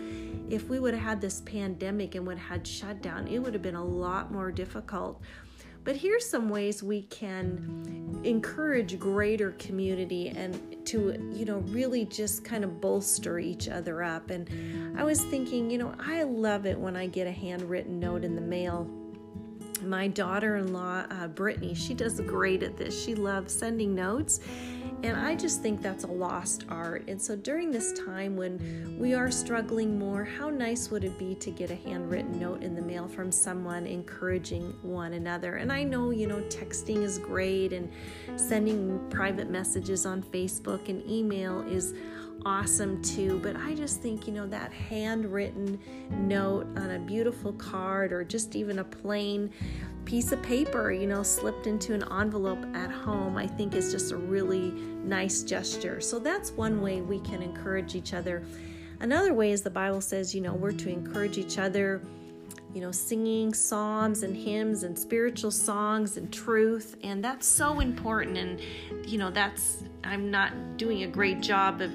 If 0.48 0.68
we 0.68 0.80
would 0.80 0.94
have 0.94 1.02
had 1.02 1.20
this 1.20 1.42
pandemic 1.42 2.14
and 2.14 2.26
would 2.26 2.38
have 2.38 2.48
had 2.48 2.66
shutdown, 2.66 3.28
it 3.28 3.38
would 3.38 3.52
have 3.52 3.62
been 3.62 3.76
a 3.76 3.84
lot 3.84 4.32
more 4.32 4.50
difficult. 4.50 5.20
But 5.86 5.94
here's 5.94 6.28
some 6.28 6.48
ways 6.48 6.82
we 6.82 7.02
can 7.02 8.20
encourage 8.24 8.98
greater 8.98 9.52
community 9.52 10.30
and 10.30 10.84
to, 10.86 11.30
you 11.32 11.44
know, 11.44 11.58
really 11.68 12.04
just 12.04 12.44
kind 12.44 12.64
of 12.64 12.80
bolster 12.80 13.38
each 13.38 13.68
other 13.68 14.02
up. 14.02 14.30
And 14.30 14.98
I 14.98 15.04
was 15.04 15.22
thinking, 15.22 15.70
you 15.70 15.78
know, 15.78 15.94
I 16.00 16.24
love 16.24 16.66
it 16.66 16.76
when 16.76 16.96
I 16.96 17.06
get 17.06 17.28
a 17.28 17.30
handwritten 17.30 18.00
note 18.00 18.24
in 18.24 18.34
the 18.34 18.40
mail. 18.40 18.90
My 19.80 20.08
daughter-in-law 20.08 21.04
uh, 21.08 21.28
brittany 21.28 21.72
she 21.74 21.94
does 21.94 22.20
great 22.20 22.64
at 22.64 22.76
this. 22.76 23.04
She 23.04 23.14
loves 23.14 23.56
sending 23.56 23.94
notes 23.94 24.40
and 25.02 25.16
I 25.16 25.34
just 25.34 25.62
think 25.62 25.82
that's 25.82 26.04
a 26.04 26.08
lost 26.08 26.64
art. 26.68 27.04
And 27.08 27.20
so 27.20 27.36
during 27.36 27.70
this 27.70 27.92
time 27.92 28.36
when 28.36 28.96
we 28.98 29.14
are 29.14 29.30
struggling 29.30 29.98
more, 29.98 30.24
how 30.24 30.50
nice 30.50 30.90
would 30.90 31.04
it 31.04 31.18
be 31.18 31.34
to 31.36 31.50
get 31.50 31.70
a 31.70 31.74
handwritten 31.74 32.38
note 32.38 32.62
in 32.62 32.74
the 32.74 32.82
mail 32.82 33.06
from 33.06 33.30
someone 33.30 33.86
encouraging 33.86 34.74
one 34.82 35.12
another? 35.12 35.56
And 35.56 35.70
I 35.70 35.82
know, 35.82 36.10
you 36.10 36.26
know, 36.26 36.40
texting 36.48 37.02
is 37.02 37.18
great 37.18 37.72
and 37.72 37.90
sending 38.36 38.98
private 39.10 39.50
messages 39.50 40.06
on 40.06 40.22
Facebook 40.22 40.88
and 40.88 41.08
email 41.08 41.60
is 41.62 41.94
awesome 42.44 43.02
too. 43.02 43.40
But 43.42 43.56
I 43.56 43.74
just 43.74 44.00
think, 44.00 44.26
you 44.26 44.32
know, 44.32 44.46
that 44.46 44.72
handwritten 44.72 45.78
note 46.10 46.66
on 46.76 46.92
a 46.92 46.98
beautiful 46.98 47.52
card 47.54 48.12
or 48.12 48.24
just 48.24 48.56
even 48.56 48.78
a 48.78 48.84
plain 48.84 49.50
piece 50.06 50.32
of 50.32 50.40
paper, 50.40 50.92
you 50.92 51.06
know, 51.06 51.22
slipped 51.22 51.66
into 51.66 51.92
an 51.92 52.04
envelope 52.12 52.64
at 52.74 52.90
home, 52.90 53.36
I 53.36 53.46
think 53.46 53.74
is 53.74 53.90
just 53.90 54.12
a 54.12 54.16
really 54.16 54.70
nice 54.70 55.42
gesture. 55.42 56.00
So 56.00 56.18
that's 56.18 56.52
one 56.52 56.80
way 56.80 57.02
we 57.02 57.18
can 57.20 57.42
encourage 57.42 57.94
each 57.94 58.14
other. 58.14 58.44
Another 59.00 59.34
way 59.34 59.50
is 59.50 59.62
the 59.62 59.70
Bible 59.70 60.00
says, 60.00 60.34
you 60.34 60.40
know, 60.40 60.54
we're 60.54 60.72
to 60.72 60.88
encourage 60.88 61.36
each 61.36 61.58
other, 61.58 62.00
you 62.72 62.80
know, 62.80 62.92
singing 62.92 63.52
psalms 63.52 64.22
and 64.22 64.36
hymns 64.36 64.84
and 64.84 64.98
spiritual 64.98 65.50
songs 65.50 66.16
and 66.16 66.32
truth. 66.32 66.96
And 67.02 67.22
that's 67.22 67.46
so 67.46 67.80
important. 67.80 68.38
And, 68.38 68.60
you 69.04 69.18
know, 69.18 69.30
that's, 69.30 69.82
I'm 70.04 70.30
not 70.30 70.76
doing 70.76 71.02
a 71.02 71.08
great 71.08 71.40
job 71.40 71.80
of, 71.80 71.92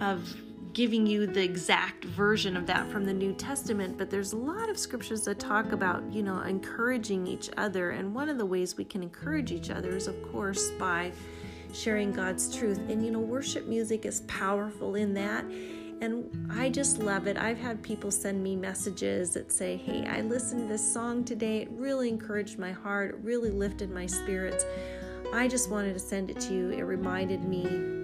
of 0.00 0.36
giving 0.78 1.08
you 1.08 1.26
the 1.26 1.42
exact 1.42 2.04
version 2.04 2.56
of 2.56 2.64
that 2.64 2.88
from 2.88 3.04
the 3.04 3.12
New 3.12 3.32
Testament, 3.32 3.98
but 3.98 4.08
there's 4.08 4.32
a 4.32 4.36
lot 4.36 4.68
of 4.68 4.78
scriptures 4.78 5.22
that 5.22 5.40
talk 5.40 5.72
about, 5.72 6.04
you 6.12 6.22
know, 6.22 6.40
encouraging 6.42 7.26
each 7.26 7.50
other. 7.56 7.90
And 7.90 8.14
one 8.14 8.28
of 8.28 8.38
the 8.38 8.46
ways 8.46 8.76
we 8.76 8.84
can 8.84 9.02
encourage 9.02 9.50
each 9.50 9.70
other 9.70 9.96
is, 9.96 10.06
of 10.06 10.22
course, 10.30 10.70
by 10.78 11.10
sharing 11.74 12.12
God's 12.12 12.56
truth. 12.56 12.78
And, 12.88 13.04
you 13.04 13.10
know, 13.10 13.18
worship 13.18 13.66
music 13.66 14.06
is 14.06 14.20
powerful 14.28 14.94
in 14.94 15.14
that. 15.14 15.44
And 16.00 16.48
I 16.56 16.70
just 16.70 17.00
love 17.00 17.26
it. 17.26 17.36
I've 17.36 17.58
had 17.58 17.82
people 17.82 18.12
send 18.12 18.40
me 18.40 18.54
messages 18.54 19.32
that 19.32 19.50
say, 19.50 19.78
Hey, 19.78 20.06
I 20.06 20.20
listened 20.20 20.60
to 20.60 20.68
this 20.68 20.92
song 20.94 21.24
today. 21.24 21.62
It 21.62 21.70
really 21.72 22.08
encouraged 22.08 22.56
my 22.56 22.70
heart, 22.70 23.16
it 23.16 23.20
really 23.24 23.50
lifted 23.50 23.90
my 23.90 24.06
spirits. 24.06 24.64
I 25.34 25.48
just 25.48 25.70
wanted 25.70 25.94
to 25.94 25.98
send 25.98 26.30
it 26.30 26.38
to 26.42 26.54
you. 26.54 26.70
It 26.70 26.82
reminded 26.82 27.42
me 27.42 27.97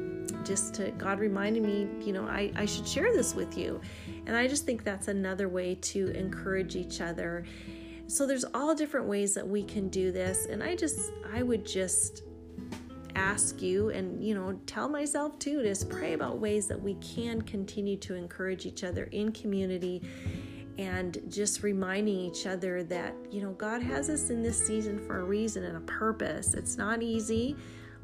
just 0.44 0.74
to 0.74 0.90
God 0.92 1.18
reminded 1.18 1.62
me, 1.62 1.88
you 2.00 2.12
know, 2.12 2.26
I, 2.26 2.52
I 2.56 2.64
should 2.66 2.86
share 2.86 3.12
this 3.12 3.34
with 3.34 3.56
you. 3.56 3.80
And 4.26 4.36
I 4.36 4.46
just 4.46 4.64
think 4.64 4.84
that's 4.84 5.08
another 5.08 5.48
way 5.48 5.76
to 5.76 6.08
encourage 6.10 6.76
each 6.76 7.00
other. 7.00 7.44
So 8.06 8.26
there's 8.26 8.44
all 8.54 8.74
different 8.74 9.06
ways 9.06 9.34
that 9.34 9.46
we 9.46 9.62
can 9.62 9.88
do 9.88 10.12
this. 10.12 10.46
And 10.46 10.62
I 10.62 10.76
just, 10.76 11.12
I 11.32 11.42
would 11.42 11.64
just 11.64 12.22
ask 13.16 13.62
you 13.62 13.90
and, 13.90 14.22
you 14.22 14.34
know, 14.34 14.58
tell 14.66 14.88
myself 14.88 15.38
too, 15.38 15.62
to 15.62 15.86
pray 15.86 16.12
about 16.12 16.38
ways 16.38 16.66
that 16.68 16.80
we 16.80 16.94
can 16.94 17.40
continue 17.42 17.96
to 17.98 18.14
encourage 18.14 18.66
each 18.66 18.84
other 18.84 19.04
in 19.04 19.32
community 19.32 20.02
and 20.78 21.18
just 21.28 21.62
reminding 21.62 22.16
each 22.16 22.46
other 22.46 22.82
that, 22.82 23.14
you 23.30 23.40
know, 23.40 23.52
God 23.52 23.82
has 23.82 24.10
us 24.10 24.30
in 24.30 24.42
this 24.42 24.66
season 24.66 24.98
for 25.06 25.20
a 25.20 25.24
reason 25.24 25.62
and 25.64 25.76
a 25.76 25.80
purpose. 25.80 26.54
It's 26.54 26.76
not 26.76 27.02
easy. 27.02 27.56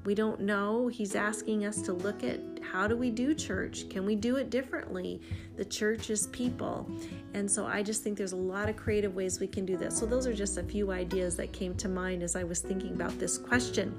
We 0.05 0.15
don't 0.15 0.41
know. 0.41 0.89
He's 0.89 1.15
asking 1.15 1.67
us 1.67 1.83
to 1.83 1.93
look 1.93 2.25
at 2.25 2.41
how 2.63 2.87
do 2.87 2.97
we 2.97 3.11
do 3.11 3.35
church? 3.35 3.89
Can 3.89 4.07
we 4.07 4.15
do 4.15 4.37
it 4.37 4.49
differently? 4.49 5.21
The 5.57 5.65
church 5.65 6.09
is 6.09 6.29
people. 6.29 6.91
And 7.35 7.51
so 7.51 7.67
I 7.67 7.83
just 7.83 8.03
think 8.03 8.17
there's 8.17 8.33
a 8.33 8.37
lot 8.37 8.69
of 8.69 8.77
creative 8.77 9.15
ways 9.15 9.41
we 9.41 9.47
can 9.47 9.67
do 9.67 9.77
this. 9.77 9.99
So 9.99 10.07
those 10.07 10.27
are 10.27 10.33
just 10.33 10.57
a 10.57 10.63
few 10.63 10.91
ideas 10.91 11.37
that 11.37 11.53
came 11.53 11.75
to 11.77 11.89
mind 11.89 12.23
as 12.23 12.37
I 12.37 12.45
was 12.45 12.61
thinking 12.61 12.93
about 12.93 13.19
this 13.19 13.37
question. 13.37 13.95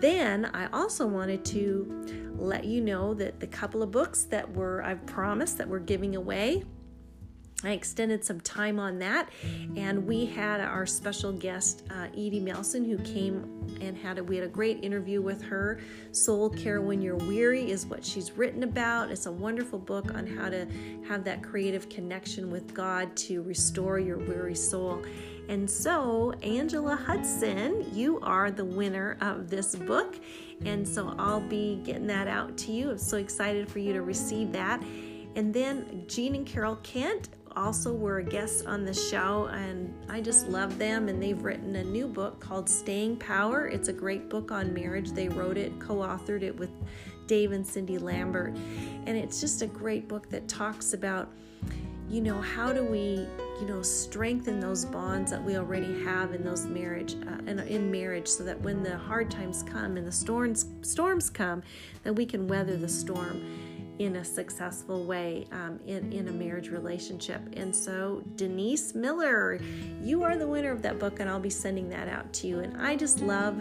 Then 0.00 0.46
I 0.54 0.68
also 0.68 1.06
wanted 1.06 1.44
to 1.46 2.34
let 2.36 2.64
you 2.64 2.80
know 2.80 3.14
that 3.14 3.40
the 3.40 3.46
couple 3.46 3.82
of 3.82 3.90
books 3.90 4.24
that 4.24 4.48
were 4.54 4.82
I've 4.84 5.04
promised 5.06 5.58
that 5.58 5.68
we're 5.68 5.80
giving 5.80 6.14
away 6.14 6.62
I 7.64 7.70
extended 7.70 8.24
some 8.24 8.40
time 8.40 8.78
on 8.78 9.00
that, 9.00 9.30
and 9.76 10.06
we 10.06 10.26
had 10.26 10.60
our 10.60 10.86
special 10.86 11.32
guest 11.32 11.82
uh, 11.90 12.06
Edie 12.12 12.38
Melson 12.38 12.84
who 12.84 12.98
came 12.98 13.76
and 13.80 13.96
had 13.96 14.18
a, 14.18 14.22
we 14.22 14.36
had 14.36 14.44
a 14.44 14.48
great 14.48 14.84
interview 14.84 15.20
with 15.20 15.42
her. 15.42 15.80
Soul 16.12 16.50
Care 16.50 16.80
When 16.80 17.02
You're 17.02 17.16
Weary 17.16 17.68
is 17.68 17.84
what 17.84 18.04
she's 18.04 18.30
written 18.30 18.62
about. 18.62 19.10
It's 19.10 19.26
a 19.26 19.32
wonderful 19.32 19.80
book 19.80 20.14
on 20.14 20.24
how 20.24 20.48
to 20.48 20.68
have 21.08 21.24
that 21.24 21.42
creative 21.42 21.88
connection 21.88 22.48
with 22.48 22.72
God 22.74 23.16
to 23.16 23.42
restore 23.42 23.98
your 23.98 24.18
weary 24.18 24.54
soul. 24.54 25.02
And 25.48 25.68
so, 25.68 26.34
Angela 26.42 26.94
Hudson, 26.94 27.92
you 27.92 28.20
are 28.20 28.52
the 28.52 28.64
winner 28.64 29.16
of 29.20 29.50
this 29.50 29.74
book, 29.74 30.14
and 30.64 30.86
so 30.86 31.12
I'll 31.18 31.40
be 31.40 31.80
getting 31.82 32.06
that 32.06 32.28
out 32.28 32.56
to 32.58 32.72
you. 32.72 32.90
I'm 32.90 32.98
so 32.98 33.16
excited 33.16 33.68
for 33.68 33.80
you 33.80 33.92
to 33.94 34.02
receive 34.02 34.52
that. 34.52 34.80
And 35.34 35.54
then 35.54 36.04
Gene 36.08 36.34
and 36.34 36.46
Carol 36.46 36.76
Kent 36.82 37.28
also 37.56 37.92
were 37.92 38.18
a 38.18 38.24
guest 38.24 38.66
on 38.66 38.84
the 38.84 38.94
show, 38.94 39.48
and 39.52 39.92
I 40.08 40.20
just 40.20 40.48
love 40.48 40.78
them. 40.78 41.08
And 41.08 41.22
they've 41.22 41.42
written 41.42 41.76
a 41.76 41.84
new 41.84 42.06
book 42.06 42.40
called 42.40 42.68
Staying 42.68 43.16
Power. 43.16 43.66
It's 43.66 43.88
a 43.88 43.92
great 43.92 44.28
book 44.28 44.50
on 44.50 44.72
marriage. 44.72 45.10
They 45.10 45.28
wrote 45.28 45.56
it, 45.56 45.78
co 45.78 45.96
authored 45.96 46.42
it 46.42 46.56
with 46.56 46.70
Dave 47.26 47.52
and 47.52 47.66
Cindy 47.66 47.98
Lambert. 47.98 48.54
And 49.06 49.16
it's 49.16 49.40
just 49.40 49.62
a 49.62 49.66
great 49.66 50.08
book 50.08 50.28
that 50.30 50.48
talks 50.48 50.94
about, 50.94 51.28
you 52.08 52.20
know, 52.20 52.40
how 52.40 52.72
do 52.72 52.84
we, 52.84 53.26
you 53.60 53.66
know, 53.66 53.82
strengthen 53.82 54.60
those 54.60 54.84
bonds 54.84 55.30
that 55.30 55.42
we 55.42 55.56
already 55.56 56.02
have 56.04 56.34
in 56.34 56.42
those 56.42 56.66
marriage, 56.66 57.16
uh, 57.26 57.50
in, 57.50 57.58
in 57.60 57.90
marriage, 57.90 58.28
so 58.28 58.44
that 58.44 58.60
when 58.62 58.82
the 58.82 58.96
hard 58.96 59.30
times 59.30 59.62
come 59.62 59.96
and 59.96 60.06
the 60.06 60.12
storms 60.12 60.66
storms 60.82 61.28
come, 61.28 61.62
that 62.02 62.14
we 62.14 62.24
can 62.24 62.48
weather 62.48 62.76
the 62.76 62.88
storm 62.88 63.42
in 63.98 64.16
a 64.16 64.24
successful 64.24 65.04
way 65.04 65.46
um, 65.50 65.80
in, 65.86 66.12
in 66.12 66.28
a 66.28 66.32
marriage 66.32 66.68
relationship. 66.68 67.40
And 67.54 67.74
so, 67.74 68.22
Denise 68.36 68.94
Miller, 68.94 69.60
you 70.02 70.22
are 70.22 70.36
the 70.36 70.46
winner 70.46 70.70
of 70.70 70.82
that 70.82 70.98
book, 70.98 71.20
and 71.20 71.28
I'll 71.28 71.40
be 71.40 71.50
sending 71.50 71.88
that 71.90 72.08
out 72.08 72.32
to 72.34 72.46
you. 72.46 72.60
And 72.60 72.80
I 72.80 72.96
just 72.96 73.20
love 73.20 73.60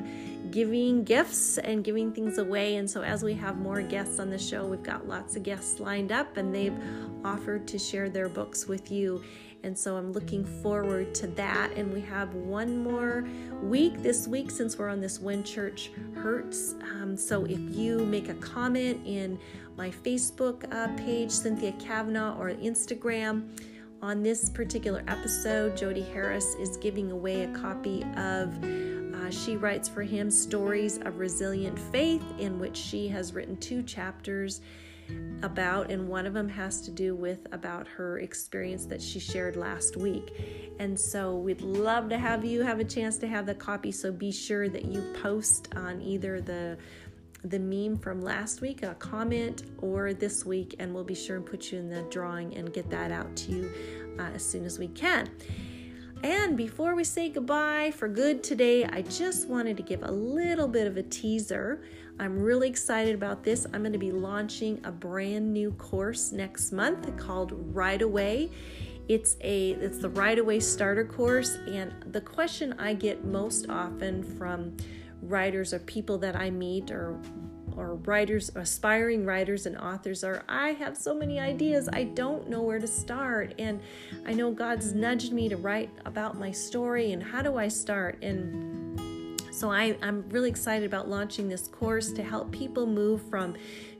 giving 0.51 1.03
gifts 1.03 1.57
and 1.57 1.83
giving 1.83 2.13
things 2.13 2.37
away. 2.37 2.75
And 2.75 2.89
so, 2.89 3.01
as 3.01 3.23
we 3.23 3.33
have 3.33 3.57
more 3.57 3.81
guests 3.81 4.19
on 4.19 4.29
the 4.29 4.37
show, 4.37 4.65
we've 4.65 4.83
got 4.83 5.07
lots 5.07 5.35
of 5.35 5.43
guests 5.43 5.79
lined 5.79 6.11
up, 6.11 6.37
and 6.37 6.53
they've 6.53 6.77
offered 7.25 7.67
to 7.69 7.79
share 7.79 8.09
their 8.09 8.29
books 8.29 8.67
with 8.67 8.91
you. 8.91 9.23
And 9.63 9.77
so 9.77 9.97
I'm 9.97 10.11
looking 10.13 10.45
forward 10.45 11.13
to 11.15 11.27
that. 11.27 11.71
And 11.75 11.91
we 11.93 12.01
have 12.01 12.33
one 12.33 12.77
more 12.77 13.27
week 13.61 14.01
this 14.01 14.27
week 14.27 14.51
since 14.51 14.77
we're 14.77 14.89
on 14.89 15.01
this 15.01 15.19
When 15.19 15.43
Church 15.43 15.91
Hurts. 16.15 16.75
Um, 16.81 17.17
so 17.17 17.45
if 17.45 17.59
you 17.59 18.05
make 18.05 18.29
a 18.29 18.35
comment 18.35 19.01
in 19.05 19.39
my 19.75 19.89
Facebook 19.89 20.71
uh, 20.73 20.95
page, 20.95 21.31
Cynthia 21.31 21.73
Cavanaugh, 21.73 22.37
or 22.37 22.51
Instagram, 22.51 23.49
on 24.01 24.21
this 24.21 24.49
particular 24.49 25.03
episode, 25.07 25.75
Jody 25.75 26.03
Harris 26.03 26.55
is 26.59 26.77
giving 26.77 27.11
away 27.11 27.43
a 27.43 27.47
copy 27.53 28.03
of 28.15 28.63
uh, 28.63 29.31
She 29.31 29.57
Writes 29.57 29.89
for 29.89 30.03
Him 30.03 30.29
Stories 30.29 30.99
of 30.99 31.17
Resilient 31.17 31.79
Faith, 31.79 32.23
in 32.37 32.59
which 32.59 32.77
she 32.77 33.07
has 33.07 33.33
written 33.33 33.57
two 33.57 33.81
chapters 33.81 34.61
about, 35.43 35.91
and 35.91 36.07
one 36.07 36.25
of 36.25 36.33
them 36.33 36.49
has 36.49 36.81
to 36.81 36.91
do 36.91 37.15
with 37.15 37.47
about 37.51 37.87
her 37.87 38.19
experience 38.19 38.85
that 38.85 39.01
she 39.01 39.19
shared 39.19 39.55
last 39.55 39.97
week. 39.97 40.75
And 40.79 40.99
so 40.99 41.35
we'd 41.35 41.61
love 41.61 42.09
to 42.09 42.17
have 42.17 42.43
you 42.45 42.61
have 42.63 42.79
a 42.79 42.83
chance 42.83 43.17
to 43.19 43.27
have 43.27 43.45
the 43.45 43.55
copy. 43.55 43.91
So 43.91 44.11
be 44.11 44.31
sure 44.31 44.69
that 44.69 44.85
you 44.85 45.13
post 45.21 45.73
on 45.75 46.01
either 46.01 46.41
the 46.41 46.77
the 47.43 47.59
meme 47.59 47.97
from 47.97 48.19
last 48.19 48.61
week, 48.61 48.83
a 48.83 48.95
comment, 48.95 49.63
or 49.77 50.13
this 50.13 50.43
week, 50.43 50.75
and 50.79 50.93
we'll 50.93 51.03
be 51.03 51.15
sure 51.15 51.37
and 51.37 51.45
put 51.45 51.71
you 51.71 51.79
in 51.79 51.89
the 51.89 52.01
drawing 52.09 52.55
and 52.57 52.73
get 52.73 52.89
that 52.89 53.11
out 53.11 53.33
to 53.35 53.51
you 53.51 53.71
uh, 54.19 54.23
as 54.33 54.43
soon 54.43 54.65
as 54.65 54.79
we 54.79 54.87
can. 54.89 55.29
And 56.23 56.57
before 56.57 56.95
we 56.95 57.03
say 57.03 57.29
goodbye 57.29 57.91
for 57.95 58.07
good 58.07 58.43
today, 58.43 58.85
I 58.85 59.03
just 59.03 59.47
wanted 59.47 59.77
to 59.77 59.83
give 59.83 60.01
a 60.01 60.11
little 60.11 60.67
bit 60.67 60.87
of 60.87 60.97
a 60.97 61.03
teaser. 61.03 61.83
I'm 62.19 62.39
really 62.39 62.67
excited 62.67 63.13
about 63.13 63.43
this. 63.43 63.65
I'm 63.73 63.81
going 63.81 63.93
to 63.93 63.99
be 63.99 64.11
launching 64.11 64.81
a 64.83 64.91
brand 64.91 65.53
new 65.53 65.71
course 65.73 66.31
next 66.31 66.71
month 66.71 67.15
called 67.17 67.53
Right 67.75 68.01
Away. 68.01 68.49
It's 69.07 69.37
a 69.41 69.71
it's 69.71 69.99
the 69.99 70.09
Right 70.09 70.37
Away 70.37 70.59
starter 70.59 71.05
course 71.05 71.55
and 71.67 71.93
the 72.11 72.21
question 72.21 72.73
I 72.79 72.93
get 72.93 73.23
most 73.23 73.67
often 73.69 74.23
from 74.37 74.75
writers 75.21 75.73
or 75.73 75.79
people 75.79 76.17
that 76.19 76.35
I 76.35 76.49
meet 76.49 76.91
or 76.91 77.19
or 77.77 77.95
writers, 77.95 78.51
aspiring 78.55 79.23
writers 79.23 79.67
and 79.67 79.77
authors 79.77 80.23
are 80.23 80.43
I 80.49 80.69
have 80.69 80.97
so 80.97 81.13
many 81.13 81.39
ideas, 81.39 81.87
I 81.93 82.05
don't 82.05 82.49
know 82.49 82.63
where 82.63 82.79
to 82.79 82.87
start. 82.87 83.53
And 83.59 83.79
I 84.25 84.33
know 84.33 84.51
God's 84.51 84.93
nudged 84.93 85.31
me 85.31 85.47
to 85.49 85.57
write 85.57 85.91
about 86.05 86.39
my 86.39 86.51
story 86.51 87.11
and 87.11 87.21
how 87.21 87.43
do 87.43 87.57
I 87.57 87.67
start? 87.67 88.17
And 88.23 88.99
so 89.57 89.71
I, 89.71 89.97
I'm 90.03 90.23
really 90.29 90.49
excited 90.49 90.85
about 90.85 91.09
launching 91.09 91.49
this 91.49 91.67
course 91.67 92.11
to 92.11 92.21
help 92.21 92.51
people 92.51 92.85
move 92.85 93.23
from 93.27 93.55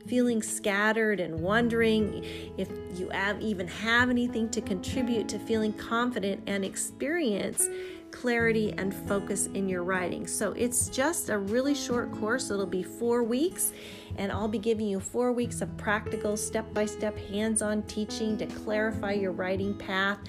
feeling 0.06 0.40
scattered 0.40 1.18
and 1.18 1.40
wondering 1.40 2.24
if 2.56 2.70
you 2.94 3.08
have, 3.08 3.40
even 3.40 3.66
have 3.66 4.08
anything 4.08 4.48
to 4.50 4.60
contribute 4.60 5.28
to 5.30 5.38
feeling 5.40 5.72
confident 5.72 6.44
and 6.46 6.64
experience 6.64 7.66
clarity 8.12 8.72
and 8.78 8.94
focus 8.94 9.46
in 9.46 9.68
your 9.68 9.82
writing. 9.82 10.28
So 10.28 10.52
it's 10.52 10.88
just 10.88 11.28
a 11.28 11.38
really 11.38 11.74
short 11.74 12.12
course. 12.12 12.50
It'll 12.52 12.64
be 12.64 12.84
four 12.84 13.24
weeks, 13.24 13.72
and 14.16 14.30
I'll 14.30 14.48
be 14.48 14.58
giving 14.58 14.86
you 14.86 15.00
four 15.00 15.32
weeks 15.32 15.60
of 15.60 15.76
practical, 15.76 16.36
step 16.36 16.72
by 16.72 16.86
step, 16.86 17.18
hands 17.18 17.62
on 17.62 17.82
teaching 17.82 18.38
to 18.38 18.46
clarify 18.46 19.12
your 19.12 19.32
writing 19.32 19.76
path 19.76 20.20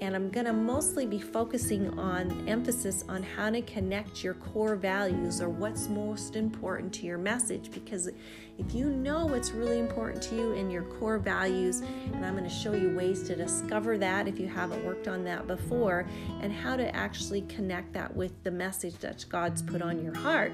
and 0.00 0.14
I'm 0.14 0.30
going 0.30 0.46
to 0.46 0.52
mostly 0.52 1.06
be 1.06 1.18
focusing 1.18 1.98
on 1.98 2.48
emphasis 2.48 3.04
on 3.08 3.22
how 3.22 3.50
to 3.50 3.62
connect 3.62 4.22
your 4.22 4.34
core 4.34 4.76
values 4.76 5.40
or 5.40 5.48
what's 5.48 5.88
most 5.88 6.36
important 6.36 6.92
to 6.94 7.06
your 7.06 7.18
message. 7.18 7.70
Because 7.70 8.08
if 8.58 8.74
you 8.74 8.90
know 8.90 9.26
what's 9.26 9.50
really 9.50 9.78
important 9.78 10.22
to 10.24 10.36
you 10.36 10.52
and 10.54 10.70
your 10.70 10.82
core 10.82 11.18
values 11.18 11.80
and 12.12 12.24
I'm 12.24 12.36
going 12.36 12.48
to 12.48 12.50
show 12.50 12.74
you 12.74 12.94
ways 12.96 13.24
to 13.24 13.34
discover 13.34 13.98
that 13.98 14.28
if 14.28 14.38
you 14.38 14.46
haven't 14.46 14.84
worked 14.84 15.08
on 15.08 15.24
that 15.24 15.46
before 15.46 16.06
and 16.42 16.52
how 16.52 16.76
to 16.76 16.94
actually 16.94 17.42
connect 17.42 17.92
that 17.94 18.14
with 18.14 18.32
the 18.44 18.50
message 18.50 18.96
that 18.98 19.24
God's 19.28 19.62
put 19.62 19.82
on 19.82 20.02
your 20.02 20.16
heart. 20.16 20.52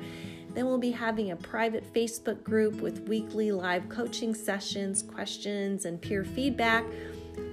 Then 0.55 0.67
we'll 0.67 0.79
be 0.79 0.93
having 0.93 1.33
a 1.33 1.37
private 1.37 1.93
Facebook 1.93 2.45
group 2.45 2.81
with 2.81 3.09
weekly 3.09 3.51
live 3.51 3.89
coaching 3.89 4.35
sessions, 4.35 5.03
questions, 5.03 5.85
and 5.85 6.01
peer 6.01 6.25
feedback 6.25 6.85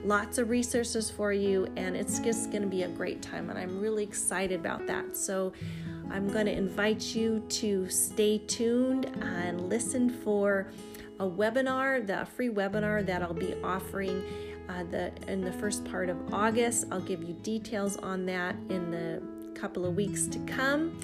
lots 0.03 0.37
of 0.37 0.49
resources 0.49 1.09
for 1.09 1.31
you, 1.31 1.67
and 1.75 1.95
it's 1.95 2.19
just 2.19 2.51
going 2.51 2.63
to 2.63 2.67
be 2.67 2.83
a 2.83 2.87
great 2.87 3.21
time. 3.21 3.49
And 3.49 3.57
I'm 3.57 3.79
really 3.79 4.03
excited 4.03 4.59
about 4.59 4.87
that. 4.87 5.15
So 5.15 5.53
I'm 6.09 6.27
going 6.27 6.45
to 6.45 6.51
invite 6.51 7.15
you 7.15 7.43
to 7.49 7.89
stay 7.89 8.39
tuned 8.39 9.05
and 9.21 9.69
listen 9.69 10.09
for 10.09 10.71
a 11.19 11.25
webinar, 11.25 12.05
the 12.05 12.25
free 12.25 12.49
webinar 12.49 13.05
that 13.05 13.21
I'll 13.21 13.33
be 13.33 13.55
offering. 13.63 14.23
Uh, 14.69 14.83
the 14.85 15.11
in 15.27 15.41
the 15.41 15.51
first 15.51 15.83
part 15.83 16.07
of 16.07 16.33
August, 16.33 16.85
I'll 16.91 17.01
give 17.01 17.23
you 17.23 17.33
details 17.33 17.97
on 17.97 18.25
that 18.27 18.55
in 18.69 18.89
the 18.89 19.21
couple 19.53 19.85
of 19.85 19.95
weeks 19.95 20.27
to 20.27 20.39
come 20.39 20.97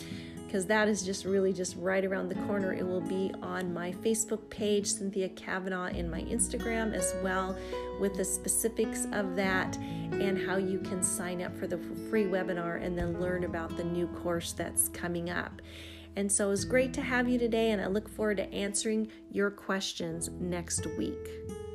because 0.48 0.66
that 0.66 0.88
is 0.88 1.04
just 1.04 1.26
really 1.26 1.52
just 1.52 1.76
right 1.76 2.06
around 2.06 2.30
the 2.30 2.36
corner. 2.48 2.74
It 2.74 2.88
will 2.88 3.02
be 3.02 3.32
on 3.42 3.74
my 3.74 3.92
Facebook 3.92 4.50
page, 4.50 4.88
Cynthia 4.88 5.28
Cavanaugh, 5.30 5.88
and 5.88 6.10
my 6.10 6.22
Instagram 6.22 6.94
as 6.94 7.14
well, 7.22 7.58
with 8.00 8.16
the 8.16 8.24
specifics 8.24 9.06
of 9.12 9.36
that 9.36 9.76
and 9.78 10.38
how 10.38 10.56
you 10.56 10.80
can 10.80 11.04
sign 11.04 11.42
up 11.42 11.56
for 11.58 11.68
the 11.68 11.78
free 12.10 12.24
webinar 12.24 12.82
and 12.82 12.98
then 12.98 13.20
learn 13.20 13.44
about 13.44 13.76
the 13.76 13.84
new 13.84 14.08
course 14.08 14.54
that's 14.54 14.88
coming 14.90 15.30
up. 15.30 15.62
And 16.16 16.32
so 16.32 16.50
it's 16.50 16.64
great 16.64 16.94
to 16.94 17.02
have 17.02 17.28
you 17.28 17.38
today, 17.38 17.72
and 17.72 17.82
I 17.82 17.88
look 17.88 18.08
forward 18.08 18.38
to 18.38 18.52
answering 18.54 19.10
your 19.30 19.52
questions 19.52 20.30
next 20.40 20.88
week. 20.98 21.67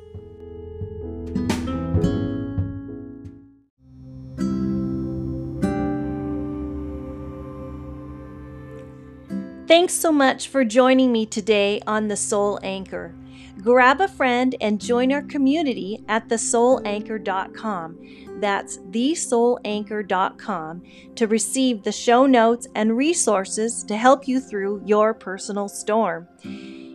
Thanks 9.73 9.95
so 9.95 10.11
much 10.11 10.49
for 10.49 10.63
joining 10.63 11.11
me 11.11 11.25
today 11.25 11.81
on 11.87 12.07
The 12.07 12.15
Soul 12.15 12.59
Anchor. 12.61 13.15
Grab 13.59 14.01
a 14.01 14.07
friend 14.07 14.55
and 14.61 14.79
join 14.79 15.11
our 15.11 15.23
community 15.23 16.05
at 16.07 16.29
thesoulanchor.com. 16.29 18.39
That's 18.39 18.77
thesoulanchor.com 18.77 20.83
to 21.15 21.27
receive 21.27 21.81
the 21.81 21.91
show 21.91 22.27
notes 22.27 22.67
and 22.75 22.95
resources 22.95 23.83
to 23.85 23.97
help 23.97 24.27
you 24.27 24.39
through 24.39 24.83
your 24.85 25.15
personal 25.15 25.67
storm. 25.67 26.27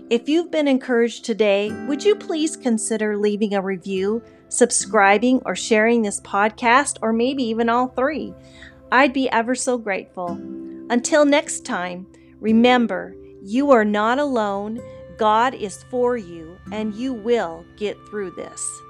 If 0.09 0.29
you've 0.29 0.53
been 0.53 0.69
encouraged 0.69 1.25
today, 1.25 1.73
would 1.89 2.05
you 2.05 2.15
please 2.15 2.57
consider 2.57 3.17
leaving 3.17 3.55
a 3.55 3.61
review, 3.61 4.23
subscribing, 4.51 5.43
or 5.45 5.57
sharing 5.57 6.03
this 6.03 6.21
podcast, 6.21 6.99
or 7.03 7.13
maybe 7.13 7.43
even 7.43 7.69
all 7.69 7.89
three? 7.89 8.33
I'd 8.93 9.13
be 9.13 9.29
ever 9.31 9.57
so 9.57 9.79
grateful. 9.79 10.39
Until 10.91 11.25
next 11.25 11.65
time, 11.65 12.07
Remember, 12.41 13.15
you 13.43 13.71
are 13.71 13.85
not 13.85 14.19
alone. 14.19 14.81
God 15.17 15.55
is 15.55 15.83
for 15.85 16.17
you, 16.17 16.59
and 16.73 16.95
you 16.95 17.13
will 17.13 17.65
get 17.77 17.97
through 18.09 18.31
this. 18.33 18.81